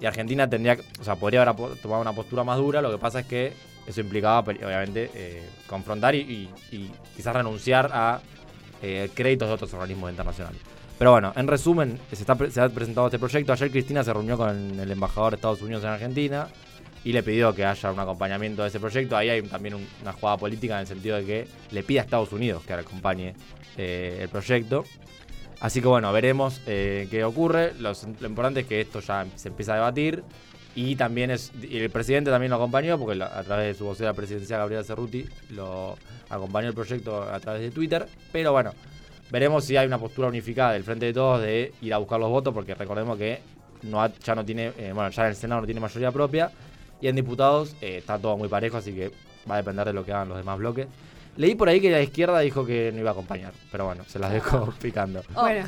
y 0.00 0.06
Argentina 0.06 0.48
tendría, 0.48 0.76
o 1.00 1.04
sea, 1.04 1.16
podría 1.16 1.42
haber 1.42 1.56
tomado 1.80 2.00
una 2.02 2.12
postura 2.12 2.44
más 2.44 2.58
dura. 2.58 2.80
Lo 2.82 2.90
que 2.90 2.98
pasa 2.98 3.20
es 3.20 3.26
que 3.26 3.52
eso 3.88 4.00
implicaba, 4.00 4.44
pe- 4.44 4.64
obviamente, 4.64 5.10
eh, 5.14 5.42
confrontar 5.66 6.14
y, 6.14 6.50
quizás 7.16 7.34
renunciar 7.34 7.90
a 7.92 8.20
eh, 8.82 9.08
créditos 9.14 9.48
de 9.48 9.54
otros 9.54 9.72
organismos 9.74 10.10
internacionales. 10.10 10.60
Pero 10.98 11.12
bueno, 11.12 11.32
en 11.36 11.46
resumen, 11.46 11.98
se, 12.12 12.16
está, 12.22 12.32
ha 12.34 12.68
presentado 12.68 13.06
este 13.06 13.18
proyecto. 13.18 13.52
Ayer 13.52 13.70
Cristina 13.70 14.02
se 14.04 14.12
reunió 14.12 14.36
con 14.36 14.78
el 14.80 14.90
embajador 14.90 15.32
de 15.32 15.36
Estados 15.36 15.62
Unidos 15.62 15.82
en 15.84 15.90
Argentina 15.90 16.48
y 17.04 17.12
le 17.12 17.22
pidió 17.22 17.54
que 17.54 17.64
haya 17.64 17.92
un 17.92 18.00
acompañamiento 18.00 18.62
de 18.62 18.68
ese 18.68 18.80
proyecto. 18.80 19.16
Ahí 19.16 19.30
hay 19.30 19.42
también 19.42 19.74
un- 19.76 19.86
una 20.02 20.12
jugada 20.12 20.36
política 20.36 20.74
en 20.74 20.80
el 20.80 20.86
sentido 20.86 21.16
de 21.16 21.24
que 21.24 21.48
le 21.70 21.82
pide 21.84 22.00
a 22.00 22.02
Estados 22.02 22.32
Unidos 22.32 22.62
que 22.64 22.72
acompañe 22.72 23.34
eh, 23.76 24.18
el 24.22 24.28
proyecto. 24.28 24.84
Así 25.60 25.80
que 25.80 25.88
bueno, 25.88 26.12
veremos 26.12 26.60
qué 26.66 27.22
ocurre. 27.24 27.72
Lo 27.80 27.92
importante 28.26 28.60
es 28.60 28.66
que 28.66 28.80
esto 28.80 29.00
ya 29.00 29.24
se 29.36 29.48
empieza 29.48 29.72
a 29.72 29.76
debatir. 29.76 30.22
Y 30.80 30.94
también 30.94 31.32
es. 31.32 31.50
y 31.60 31.76
el 31.78 31.90
presidente 31.90 32.30
también 32.30 32.50
lo 32.50 32.56
acompañó, 32.56 32.96
porque 33.00 33.20
a 33.20 33.42
través 33.42 33.66
de 33.66 33.74
su 33.74 33.84
vocera 33.84 34.14
presidencial, 34.14 34.60
Gabriela 34.60 34.84
Cerruti, 34.84 35.24
lo 35.50 35.96
acompañó 36.30 36.68
el 36.68 36.74
proyecto 36.74 37.20
a 37.20 37.40
través 37.40 37.62
de 37.62 37.72
Twitter. 37.72 38.06
Pero 38.30 38.52
bueno, 38.52 38.70
veremos 39.28 39.64
si 39.64 39.76
hay 39.76 39.88
una 39.88 39.98
postura 39.98 40.28
unificada 40.28 40.74
del 40.74 40.84
Frente 40.84 41.06
de 41.06 41.12
Todos 41.12 41.42
de 41.42 41.72
ir 41.82 41.92
a 41.92 41.98
buscar 41.98 42.20
los 42.20 42.30
votos, 42.30 42.54
porque 42.54 42.76
recordemos 42.76 43.18
que 43.18 43.40
no 43.82 44.06
ya 44.22 44.36
no 44.36 44.44
tiene. 44.44 44.70
eh, 44.78 44.92
bueno, 44.94 45.10
ya 45.10 45.22
en 45.22 45.30
el 45.30 45.34
Senado 45.34 45.62
no 45.62 45.66
tiene 45.66 45.80
mayoría 45.80 46.12
propia. 46.12 46.52
Y 47.00 47.08
en 47.08 47.16
diputados 47.16 47.74
eh, 47.80 47.96
está 47.96 48.16
todo 48.16 48.36
muy 48.36 48.48
parejo, 48.48 48.76
así 48.76 48.92
que 48.92 49.10
va 49.50 49.54
a 49.54 49.58
depender 49.58 49.84
de 49.84 49.92
lo 49.92 50.04
que 50.04 50.12
hagan 50.12 50.28
los 50.28 50.38
demás 50.38 50.58
bloques. 50.58 50.86
Leí 51.38 51.54
por 51.54 51.68
ahí 51.68 51.80
que 51.80 51.88
la 51.88 52.02
izquierda 52.02 52.40
dijo 52.40 52.66
que 52.66 52.90
no 52.92 52.98
iba 52.98 53.10
a 53.10 53.12
acompañar, 53.12 53.52
pero 53.70 53.84
bueno, 53.84 54.02
se 54.08 54.18
las 54.18 54.32
dejo 54.32 54.74
picando. 54.82 55.22
Oh, 55.36 55.42
bueno, 55.42 55.64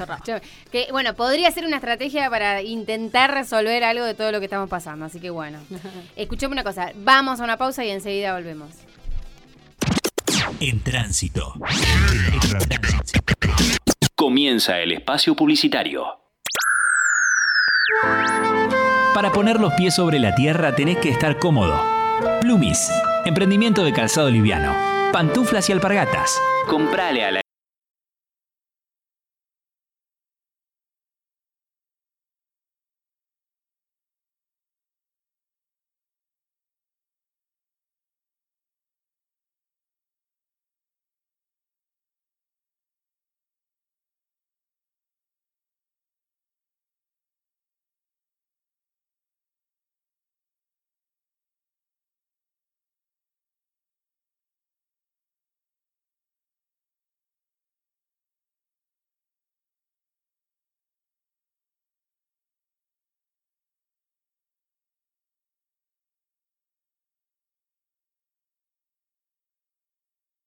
que, 0.72 0.88
bueno, 0.90 1.14
podría 1.14 1.48
ser 1.52 1.64
una 1.64 1.76
estrategia 1.76 2.28
para 2.28 2.60
intentar 2.60 3.32
resolver 3.32 3.84
algo 3.84 4.04
de 4.04 4.14
todo 4.14 4.32
lo 4.32 4.40
que 4.40 4.46
estamos 4.46 4.68
pasando. 4.68 5.06
Así 5.06 5.20
que 5.20 5.30
bueno, 5.30 5.60
escuchame 6.16 6.54
una 6.54 6.64
cosa. 6.64 6.90
Vamos 6.96 7.38
a 7.40 7.44
una 7.44 7.56
pausa 7.56 7.84
y 7.84 7.90
enseguida 7.90 8.34
volvemos. 8.34 8.70
En 10.58 10.80
tránsito. 10.80 11.54
Comienza 14.16 14.80
el 14.80 14.90
espacio 14.90 15.36
publicitario. 15.36 16.04
Para 19.14 19.30
poner 19.32 19.60
los 19.60 19.72
pies 19.74 19.94
sobre 19.94 20.18
la 20.18 20.34
tierra 20.34 20.74
tenés 20.74 20.98
que 20.98 21.10
estar 21.10 21.38
cómodo. 21.38 21.80
Plumis, 22.40 22.90
emprendimiento 23.24 23.84
de 23.84 23.92
calzado 23.92 24.30
liviano, 24.30 24.74
pantuflas 25.12 25.68
y 25.68 25.72
alpargatas. 25.72 26.40
Comprale 26.66 27.24
a 27.24 27.30
la 27.30 27.39